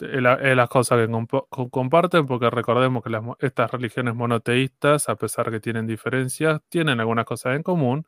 es, 0.00 0.56
las 0.56 0.68
cosas 0.68 1.06
que 1.06 1.68
comparten, 1.70 2.26
porque 2.26 2.50
recordemos 2.50 3.02
que 3.02 3.46
estas 3.46 3.70
religiones 3.70 4.14
monoteístas, 4.14 5.08
a 5.08 5.16
pesar 5.16 5.50
que 5.50 5.60
tienen 5.60 5.86
diferencias, 5.86 6.60
tienen 6.68 7.00
algunas 7.00 7.24
cosas 7.24 7.56
en 7.56 7.62
común 7.62 8.06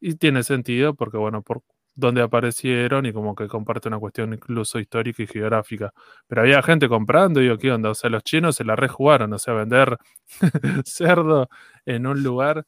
y 0.00 0.16
tiene 0.16 0.42
sentido 0.42 0.94
porque, 0.94 1.16
bueno, 1.16 1.42
por 1.42 1.62
dónde 1.94 2.22
aparecieron 2.22 3.06
y 3.06 3.12
como 3.12 3.34
que 3.34 3.46
comparte 3.48 3.88
una 3.88 3.98
cuestión 3.98 4.32
incluso 4.34 4.78
histórica 4.78 5.22
y 5.22 5.26
geográfica. 5.26 5.92
Pero 6.26 6.42
había 6.42 6.62
gente 6.62 6.88
comprando 6.88 7.40
y 7.42 7.46
yo, 7.46 7.58
¿qué 7.58 7.72
onda? 7.72 7.90
O 7.90 7.94
sea, 7.94 8.10
los 8.10 8.24
chinos 8.24 8.56
se 8.56 8.64
la 8.64 8.76
rejugaron, 8.76 9.32
o 9.32 9.38
sea, 9.38 9.54
vender 9.54 9.96
cerdo 10.84 11.48
en 11.86 12.06
un 12.06 12.22
lugar. 12.22 12.64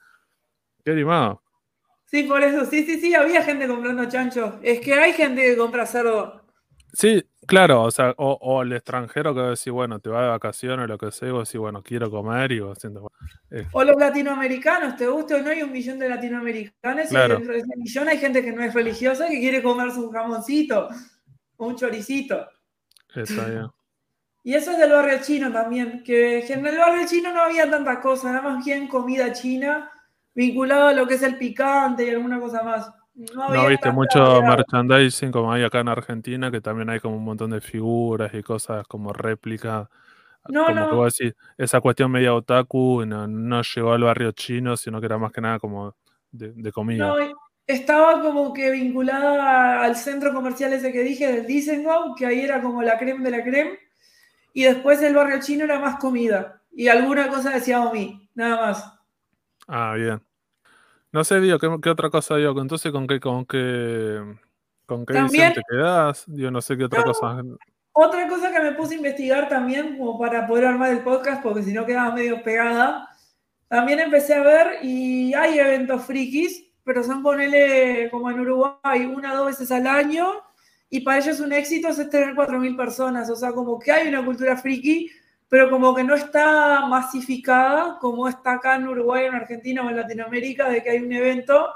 Qué 0.85 0.93
animado. 0.93 1.43
Sí, 2.07 2.23
por 2.23 2.43
eso, 2.43 2.65
sí, 2.65 2.85
sí, 2.85 3.01
sí, 3.01 3.15
había 3.15 3.43
gente 3.43 3.67
comprando 3.67 4.09
chancho. 4.09 4.61
Es 4.63 4.81
que 4.81 4.95
hay 4.95 5.13
gente 5.13 5.43
que 5.43 5.57
compra 5.57 5.87
cerdo 5.87 6.46
Sí, 6.97 7.23
claro, 7.47 7.83
o 7.83 7.91
sea, 7.91 8.15
o, 8.17 8.63
el 8.63 8.73
extranjero 8.73 9.35
que 9.35 9.41
va 9.41 9.47
a 9.49 9.51
decir, 9.51 9.71
bueno, 9.71 10.01
te 10.01 10.09
va 10.09 10.23
de 10.23 10.29
vacaciones 10.29 10.85
o 10.85 10.87
lo 10.87 10.97
que 10.97 11.13
sea, 11.13 11.29
y 11.29 11.31
vos 11.31 11.47
decís, 11.47 11.61
bueno, 11.61 11.83
quiero 11.83 12.11
comer 12.11 12.53
y 12.53 12.61
vos 12.61 12.79
siento, 12.79 13.13
eh. 13.51 13.67
O 13.73 13.85
los 13.85 13.97
latinoamericanos, 13.97 14.97
¿te 14.97 15.07
gusta 15.07 15.37
o 15.37 15.43
no? 15.43 15.51
Hay 15.51 15.63
un 15.63 15.73
millón 15.73 15.99
de 15.99 16.09
latinoamericanos 16.09 17.13
y 17.13 17.15
dentro 17.15 17.53
de 17.53 17.59
ese 17.59 17.77
millón 17.77 18.09
hay 18.09 18.17
gente 18.17 18.43
que 18.43 18.51
no 18.51 18.65
es 18.65 18.73
religiosa 18.73 19.29
que 19.29 19.39
quiere 19.39 19.63
comerse 19.63 20.01
un 20.01 20.11
jamoncito 20.11 20.89
o 21.59 21.67
un 21.67 21.77
choricito. 21.77 22.49
Está 23.15 23.45
bien. 23.45 23.67
Y 24.43 24.55
eso 24.55 24.71
es 24.71 24.79
del 24.79 24.93
barrio 24.93 25.19
chino 25.21 25.53
también, 25.53 26.03
que 26.03 26.47
en 26.47 26.65
el 26.65 26.79
barrio 26.79 27.07
chino 27.07 27.31
no 27.31 27.43
había 27.43 27.71
tanta 27.71 28.01
cosa, 28.01 28.33
nada 28.33 28.55
más 28.55 28.65
bien 28.65 28.89
comida 28.89 29.35
china 29.35 29.93
vinculada 30.35 30.91
a 30.91 30.95
lo 30.95 31.07
que 31.07 31.17
es 31.17 31.23
el 31.23 31.37
picante 31.37 32.07
y 32.07 32.11
alguna 32.11 32.41
cosa 32.41 32.63
más. 32.63 32.91
No, 33.17 33.67
viste 33.67 33.91
mucho 33.91 34.43
merchandising 34.43 35.33
como 35.33 35.51
hay 35.51 35.65
acá 35.65 35.81
en 35.81 35.89
Argentina, 35.89 36.51
que 36.51 36.61
también 36.61 36.91
hay 36.91 37.01
como 37.01 37.17
un 37.17 37.25
montón 37.25 37.51
de 37.51 37.63
figuras 37.63 38.33
y 38.35 38.43
cosas 38.43 38.87
como 38.87 39.13
réplica. 39.13 39.89
No, 40.49 40.67
como 40.67 40.81
no. 40.81 40.89
que 40.89 40.95
voy 40.95 41.03
a 41.03 41.07
decir, 41.07 41.37
esa 41.57 41.81
cuestión 41.81 42.11
media 42.11 42.35
otaku 42.35 43.05
no, 43.07 43.63
llegó 43.63 43.93
al 43.93 44.03
barrio 44.03 44.33
chino, 44.33 44.77
sino 44.77 45.01
que 45.01 45.07
era 45.07 45.17
más 45.17 45.33
que 45.33 45.41
nada 45.41 45.59
como 45.59 45.97
de, 46.31 46.71
comida. 46.73 47.07
No, 47.07 47.17
estaba 47.67 48.21
como 48.21 48.53
que 48.53 48.71
vinculada 48.71 49.83
al 49.83 49.97
centro 49.97 50.35
comercial 50.35 50.75
ese 50.75 50.93
que 50.93 51.03
dije 51.03 51.33
del 51.33 51.47
Dizengow, 51.47 52.15
que 52.15 52.27
ahí 52.27 52.41
era 52.41 52.61
como 52.61 52.83
la 52.83 52.99
creme 52.99 53.25
de 53.25 53.31
la 53.31 53.43
creme, 53.43 53.79
y 54.53 54.65
después 54.65 55.03
el 55.03 55.15
barrio 55.15 55.41
chino 55.41 55.65
era 55.65 55.81
más 55.81 55.99
comida 55.99 56.63
y 56.71 56.89
alguna 56.89 57.29
cosa 57.29 57.51
de 57.51 57.61
Xiaomi, 57.61 58.29
nada 58.35 58.67
más. 58.67 58.93
Ah, 59.67 59.95
bien. 59.97 60.26
No 61.17 61.25
sé, 61.25 61.41
digo, 61.41 61.59
¿qué, 61.59 61.89
otra 61.89 62.11
cosa 62.11 62.37
digo? 62.37 62.61
Entonces, 62.61 62.93
¿con 62.93 63.07
qué, 63.07 63.19
con 63.21 63.47
qué, 63.47 64.21
con 64.85 65.07
qué 65.07 65.17
edición 65.17 65.55
te 65.55 65.63
quedás? 65.67 66.27
Yo 66.27 66.51
no 66.51 66.61
sé 66.61 66.77
qué 66.77 66.85
otra 66.85 67.05
cosa. 67.05 67.43
Otra 67.93 68.29
cosa 68.29 68.53
que 68.53 68.61
me 68.61 68.73
puse 68.73 68.93
a 68.93 68.97
investigar 68.99 69.49
también, 69.49 69.97
como 69.97 70.19
para 70.19 70.47
poder 70.47 70.67
armar 70.67 70.91
el 70.91 71.01
podcast, 71.01 71.43
porque 71.43 71.63
si 71.63 71.73
no 71.73 71.87
quedaba 71.87 72.15
medio 72.15 72.43
pegada. 72.43 73.09
También 73.67 74.01
empecé 74.01 74.35
a 74.35 74.43
ver 74.43 74.85
y 74.85 75.33
hay 75.33 75.59
eventos 75.59 76.05
frikis, 76.05 76.71
pero 76.85 77.03
son 77.03 77.23
ponele 77.23 78.11
como 78.11 78.31
en 78.31 78.39
Uruguay 78.41 79.07
una 79.07 79.33
o 79.33 79.37
dos 79.39 79.47
veces 79.47 79.73
al 79.73 79.87
año 79.87 80.35
y 80.91 81.01
para 81.01 81.21
ellos 81.21 81.41
un 81.41 81.55
éxito 81.55 81.89
es 81.89 82.11
tener 82.11 82.35
4.000 82.35 82.77
personas, 82.77 83.31
o 83.31 83.37
sea, 83.37 83.53
como 83.53 83.79
que 83.79 83.91
hay 83.91 84.07
una 84.07 84.23
cultura 84.23 84.55
friki, 84.59 85.11
pero 85.49 85.71
como 85.71 85.95
que 85.95 86.05
no 86.05 86.15
está 86.15 86.87
masificada 86.87 87.99
como 88.01 88.29
está 88.29 88.53
acá 88.53 88.77
en 88.77 88.89
Uruguay, 88.89 89.27
en 89.27 89.35
Argentina 89.35 89.85
o 89.85 89.91
en 89.91 89.97
Latinoamérica, 89.97 90.69
de 90.69 90.83
que 90.83 90.91
hay 90.91 90.99
un 90.99 91.13
evento 91.13 91.69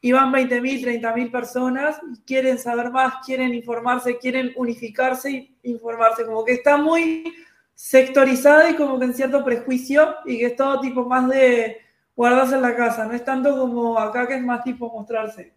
y 0.00 0.12
van 0.12 0.32
20.000, 0.32 1.00
30.000 1.00 1.30
personas 1.30 2.00
y 2.10 2.20
quieren 2.22 2.58
saber 2.58 2.90
más, 2.90 3.14
quieren 3.24 3.52
informarse, 3.52 4.18
quieren 4.18 4.52
unificarse 4.56 5.30
y 5.30 5.56
informarse, 5.64 6.24
como 6.24 6.44
que 6.44 6.52
está 6.52 6.76
muy 6.76 7.34
sectorizada 7.74 8.70
y 8.70 8.76
como 8.76 8.98
que 8.98 9.06
en 9.06 9.14
cierto 9.14 9.44
prejuicio 9.44 10.16
y 10.24 10.38
que 10.38 10.46
es 10.46 10.56
todo 10.56 10.80
tipo 10.80 11.06
más 11.06 11.28
de 11.28 11.78
guardarse 12.14 12.54
en 12.54 12.62
la 12.62 12.76
casa, 12.76 13.04
no 13.04 13.12
es 13.12 13.24
tanto 13.24 13.58
como 13.58 13.98
acá 13.98 14.26
que 14.26 14.36
es 14.36 14.42
más 14.42 14.62
tipo 14.62 14.90
mostrarse. 14.92 15.54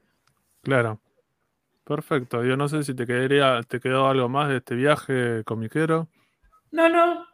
Claro. 0.61 0.99
Perfecto. 1.83 2.43
Yo 2.43 2.55
no 2.55 2.69
sé 2.69 2.83
si 2.83 2.93
te 2.93 3.05
quedaría, 3.05 3.61
te 3.63 3.79
quedó 3.79 4.07
algo 4.07 4.29
más 4.29 4.49
de 4.49 4.57
este 4.57 4.75
viaje 4.75 5.43
comiquero. 5.43 6.07
No, 6.71 6.87
no. 6.87 7.32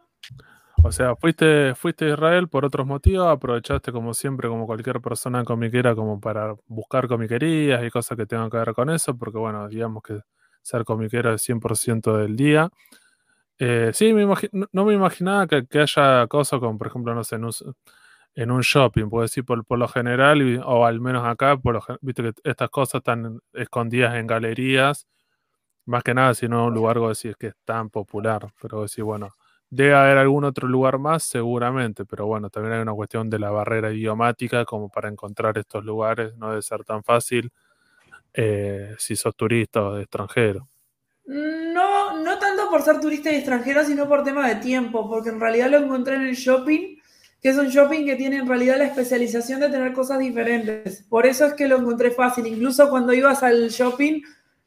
O 0.81 0.91
sea, 0.93 1.15
fuiste, 1.15 1.75
fuiste 1.75 2.05
a 2.05 2.13
Israel 2.13 2.47
por 2.47 2.63
otros 2.63 2.87
motivos, 2.87 3.27
aprovechaste 3.27 3.91
como 3.91 4.13
siempre, 4.13 4.47
como 4.47 4.65
cualquier 4.65 5.01
persona 5.01 5.43
comiquera, 5.43 5.93
como 5.93 6.21
para 6.21 6.55
buscar 6.67 7.07
comiquerías 7.07 7.83
y 7.83 7.89
cosas 7.89 8.17
que 8.17 8.25
tengan 8.25 8.49
que 8.49 8.57
ver 8.57 8.73
con 8.73 8.89
eso, 8.89 9.15
porque 9.17 9.37
bueno, 9.37 9.67
digamos 9.67 10.01
que 10.03 10.21
ser 10.61 10.85
comiquero 10.85 11.33
es 11.33 11.41
100% 11.47 12.17
del 12.17 12.35
día. 12.37 12.69
Eh, 13.59 13.91
sí, 13.93 14.13
me 14.13 14.25
no, 14.71 14.85
me 14.85 14.93
imaginaba 14.93 15.47
que, 15.47 15.67
haya 15.79 16.27
cosas 16.27 16.59
como, 16.61 16.77
por 16.77 16.87
ejemplo, 16.87 17.13
no 17.13 17.23
sé, 17.25 17.35
en 18.35 18.51
un, 18.51 18.61
shopping, 18.61 19.09
puedo 19.09 19.23
decir, 19.23 19.43
por, 19.45 19.65
lo 19.77 19.87
general, 19.89 20.61
o 20.65 20.85
al 20.85 21.01
menos 21.01 21.25
acá, 21.27 21.57
por 21.57 21.81
viste 22.01 22.23
que 22.23 22.33
estas 22.43 22.69
cosas 22.69 22.99
están 22.99 23.39
escondidas 23.53 24.15
en 24.15 24.27
galerías, 24.27 25.07
más 25.85 26.03
que 26.03 26.13
nada, 26.13 26.33
si 26.35 26.47
no 26.47 26.67
un 26.67 26.73
lugar, 26.73 26.99
decir, 27.01 27.35
que 27.37 27.47
es 27.47 27.55
tan 27.65 27.89
popular, 27.89 28.47
pero 28.61 28.83
decir, 28.83 29.03
bueno 29.03 29.29
Debe 29.71 29.93
haber 29.93 30.17
algún 30.17 30.45
otro 30.45 30.67
lugar 30.67 30.97
más, 30.97 31.23
seguramente, 31.23 32.05
pero 32.05 32.25
bueno, 32.25 32.49
también 32.49 32.73
hay 32.73 32.81
una 32.81 32.93
cuestión 32.93 33.29
de 33.29 33.37
la 33.37 33.51
barrera 33.51 33.91
idiomática 33.91 34.65
como 34.65 34.89
para 34.89 35.09
encontrar 35.09 35.57
estos 35.57 35.85
lugares, 35.85 36.35
no 36.37 36.49
debe 36.49 36.61
ser 36.63 36.83
tan 36.83 37.03
fácil 37.03 37.51
eh, 38.33 38.95
si 38.97 39.15
sos 39.15 39.35
turista 39.35 39.81
o 39.81 39.97
extranjero. 39.97 40.67
No, 41.25 42.17
no 42.23 42.39
tanto 42.39 42.69
por 42.71 42.81
ser 42.81 42.99
turista 42.99 43.31
y 43.31 43.35
extranjero, 43.35 43.83
sino 43.83 44.07
por 44.07 44.23
tema 44.23 44.47
de 44.47 44.55
tiempo, 44.55 45.07
porque 45.07 45.29
en 45.29 45.39
realidad 45.39 45.69
lo 45.69 45.77
encontré 45.77 46.15
en 46.15 46.23
el 46.23 46.35
shopping, 46.35 46.97
que 47.39 47.49
es 47.49 47.57
un 47.57 47.67
shopping 47.67 48.05
que 48.05 48.15
tiene 48.15 48.37
en 48.37 48.47
realidad 48.47 48.79
la 48.79 48.85
especialización 48.85 49.59
de 49.59 49.69
tener 49.69 49.93
cosas 49.93 50.17
diferentes. 50.17 51.03
Por 51.07 51.27
eso 51.27 51.45
es 51.45 51.53
que 51.53 51.67
lo 51.67 51.77
encontré 51.77 52.09
fácil. 52.09 52.47
Incluso 52.47 52.89
cuando 52.89 53.13
ibas 53.13 53.43
al 53.43 53.69
shopping, 53.69 54.21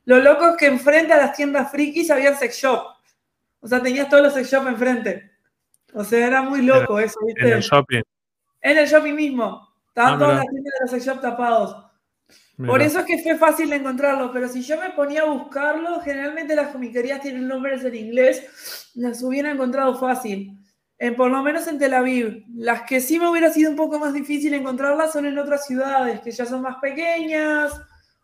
lo 0.05 0.21
loco 0.21 0.51
es 0.51 0.57
que 0.57 0.67
enfrente 0.67 1.13
a 1.13 1.19
las 1.19 1.37
tiendas 1.37 1.71
frikis 1.71 2.11
había 2.11 2.37
sex 2.37 2.57
shop. 2.57 2.92
O 3.63 3.69
sea, 3.69 3.81
tenías 3.81 4.09
todos 4.09 4.25
los 4.25 4.35
sex 4.35 4.51
shop 4.51 4.67
enfrente. 4.67 5.31
O 5.95 6.05
sea, 6.05 6.27
era 6.27 6.43
muy 6.43 6.63
loco 6.63 6.99
eso, 6.99 7.19
¿viste? 7.25 7.47
En 7.47 7.53
el 7.55 7.61
shopping. 7.61 8.03
En 8.61 8.79
el 8.79 8.87
shopping 8.87 9.15
mismo. 9.15 9.69
Estaban 9.89 10.15
ah, 10.15 10.19
todas 10.19 10.37
las 10.39 10.47
tiendas 10.49 10.73
de 10.73 10.85
los 10.85 10.91
sex 10.91 11.07
shop 11.07 11.21
tapados. 11.21 11.93
Por 12.67 12.83
eso 12.83 13.01
es 13.01 13.07
que 13.07 13.23
fue 13.23 13.37
fácil 13.37 13.73
encontrarlo, 13.73 14.33
pero 14.33 14.49
si 14.49 14.63
yo 14.63 14.79
me 14.79 14.91
ponía 14.91 15.23
a 15.23 15.31
buscarlo, 15.31 16.01
generalmente 16.01 16.55
las 16.55 16.69
comiquerías 16.69 17.21
tienen 17.21 17.49
nombres 17.49 17.85
en 17.85 17.95
inglés, 17.95 18.91
las 18.95 19.23
hubiera 19.23 19.51
encontrado 19.51 19.99
fácil. 19.99 20.59
En, 20.99 21.17
por 21.17 21.31
lo 21.31 21.43
menos 21.43 21.67
en 21.67 21.79
Tel 21.79 21.95
Aviv. 21.95 22.45
Las 22.55 22.83
que 22.83 23.01
sí 23.01 23.19
me 23.19 23.29
hubiera 23.29 23.51
sido 23.51 23.71
un 23.71 23.77
poco 23.77 23.99
más 23.99 24.13
difícil 24.13 24.55
encontrarlas 24.55 25.13
son 25.13 25.27
en 25.27 25.39
otras 25.39 25.67
ciudades, 25.67 26.21
que 26.21 26.31
ya 26.31 26.47
son 26.47 26.63
más 26.63 26.77
pequeñas, 26.81 27.73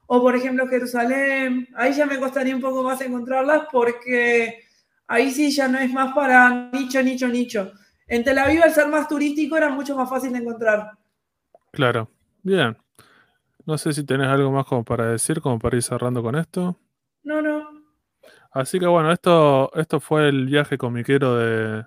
o 0.07 0.21
por 0.21 0.37
ejemplo 0.37 0.69
Jerusalén. 0.69 1.67
Ahí 1.75 1.93
ya 1.93 2.07
me 2.07 2.19
costaría 2.19 2.55
un 2.55 2.63
poco 2.63 2.83
más 2.83 3.01
encontrarlas 3.01 3.63
porque 3.73 4.68
ahí 5.09 5.31
sí 5.33 5.51
ya 5.51 5.67
no 5.67 5.79
es 5.79 5.93
más 5.93 6.15
para 6.15 6.71
nicho, 6.73 7.03
nicho, 7.03 7.27
nicho. 7.27 7.73
En 8.07 8.23
Tel 8.23 8.39
Aviv, 8.39 8.63
al 8.63 8.73
ser 8.73 8.89
más 8.89 9.09
turístico, 9.09 9.57
era 9.57 9.71
mucho 9.71 9.97
más 9.97 10.09
fácil 10.09 10.33
de 10.33 10.39
encontrar. 10.39 10.93
Claro, 11.73 12.11
bien. 12.43 12.77
No 13.67 13.77
sé 13.77 13.93
si 13.93 14.05
tenés 14.05 14.29
algo 14.29 14.51
más 14.51 14.65
como 14.65 14.85
para 14.85 15.11
decir, 15.11 15.41
como 15.41 15.59
para 15.59 15.77
ir 15.77 15.83
cerrando 15.83 16.23
con 16.23 16.37
esto. 16.37 16.79
No, 17.23 17.43
no. 17.43 17.69
Así 18.51 18.79
que 18.81 18.87
bueno, 18.87 19.13
esto, 19.13 19.71
esto 19.75 20.01
fue 20.01 20.29
el 20.29 20.47
viaje 20.47 20.79
comiquero 20.79 21.37
de, 21.37 21.85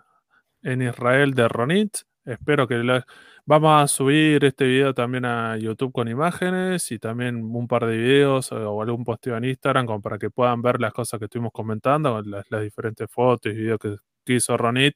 en 0.61 0.81
Israel 0.81 1.33
de 1.33 1.47
Ronit. 1.47 1.97
Espero 2.23 2.67
que 2.67 2.75
la, 2.75 3.05
Vamos 3.45 3.83
a 3.83 3.87
subir 3.87 4.45
este 4.45 4.65
video 4.65 4.93
también 4.93 5.25
a 5.25 5.57
YouTube 5.57 5.91
con 5.91 6.07
imágenes 6.07 6.91
y 6.91 6.99
también 6.99 7.43
un 7.43 7.67
par 7.67 7.87
de 7.87 7.97
videos 7.97 8.51
o 8.51 8.81
algún 8.81 9.03
posteo 9.03 9.35
en 9.35 9.45
Instagram 9.45 9.87
como 9.87 10.01
para 10.01 10.19
que 10.19 10.29
puedan 10.29 10.61
ver 10.61 10.79
las 10.79 10.93
cosas 10.93 11.17
que 11.19 11.25
estuvimos 11.25 11.51
comentando, 11.51 12.21
las, 12.21 12.45
diferentes 12.61 13.09
fotos 13.09 13.51
y 13.51 13.55
videos 13.55 13.79
que, 13.79 13.97
hizo 14.27 14.55
Ronit, 14.55 14.95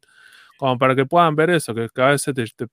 como 0.58 0.78
para 0.78 0.96
que 0.96 1.06
puedan 1.06 1.36
ver 1.36 1.50
eso, 1.50 1.74
que 1.74 1.90
cada 1.90 2.12
vez 2.12 2.24
te, 2.24 2.34
te, 2.34 2.68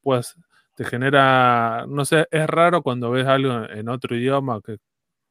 te 0.77 0.85
genera, 0.85 1.87
no 1.89 2.05
sé, 2.05 2.27
es 2.31 2.47
raro 2.47 2.83
cuando 2.83 3.11
ves 3.11 3.27
algo 3.27 3.65
en 3.71 3.89
otro 3.89 4.15
idioma 4.15 4.61
que 4.65 4.77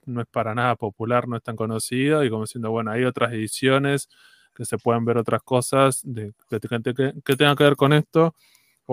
no 0.05 0.21
es 0.21 0.27
para 0.27 0.55
nada 0.55 0.75
popular, 0.75 1.27
no 1.27 1.37
es 1.37 1.43
tan 1.43 1.55
conocido 1.55 2.23
y 2.23 2.29
como 2.31 2.43
diciendo, 2.43 2.71
bueno, 2.71 2.91
hay 2.91 3.03
otras 3.03 3.31
ediciones 3.33 4.09
que 4.55 4.65
se 4.65 4.77
pueden 4.79 5.05
ver 5.05 5.17
otras 5.17 5.43
cosas 5.43 6.01
de, 6.03 6.33
que, 6.49 6.59
que, 6.59 7.13
que 7.23 7.35
tengan 7.35 7.55
que 7.55 7.63
ver 7.63 7.75
con 7.75 7.93
esto 7.93 8.35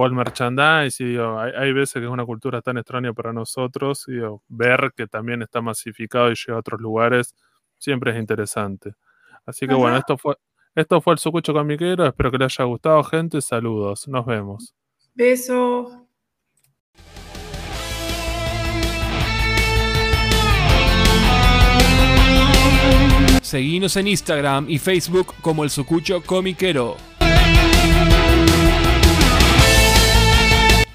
o 0.00 0.06
el 0.06 0.12
merchandise, 0.12 1.02
y 1.02 1.16
hay, 1.16 1.72
veces 1.72 1.94
que 1.94 2.04
es 2.04 2.10
una 2.10 2.24
cultura 2.24 2.62
tan 2.62 2.78
extraña 2.78 3.12
para 3.12 3.32
nosotros, 3.32 4.04
y 4.06 4.12
ver 4.46 4.92
que 4.96 5.08
también 5.08 5.42
está 5.42 5.60
masificado 5.60 6.30
y 6.30 6.36
llega 6.36 6.54
a 6.54 6.60
otros 6.60 6.80
lugares, 6.80 7.34
siempre 7.78 8.12
es 8.12 8.16
interesante. 8.16 8.94
Así 9.44 9.66
que 9.66 9.74
bueno, 9.74 9.96
esto 9.96 10.16
fue, 10.16 10.36
esto 10.76 11.00
fue 11.00 11.14
el 11.14 11.18
Sucucho 11.18 11.52
Comiquero, 11.52 12.06
espero 12.06 12.30
que 12.30 12.38
les 12.38 12.60
haya 12.60 12.68
gustado, 12.68 13.02
gente, 13.02 13.40
saludos, 13.40 14.06
nos 14.06 14.24
vemos. 14.24 14.72
Beso. 15.14 16.06
Seguimos 23.42 23.96
en 23.96 24.06
Instagram 24.06 24.66
y 24.68 24.78
Facebook 24.78 25.34
como 25.42 25.64
el 25.64 25.70
Sucucho 25.70 26.22
Comiquero. 26.22 26.96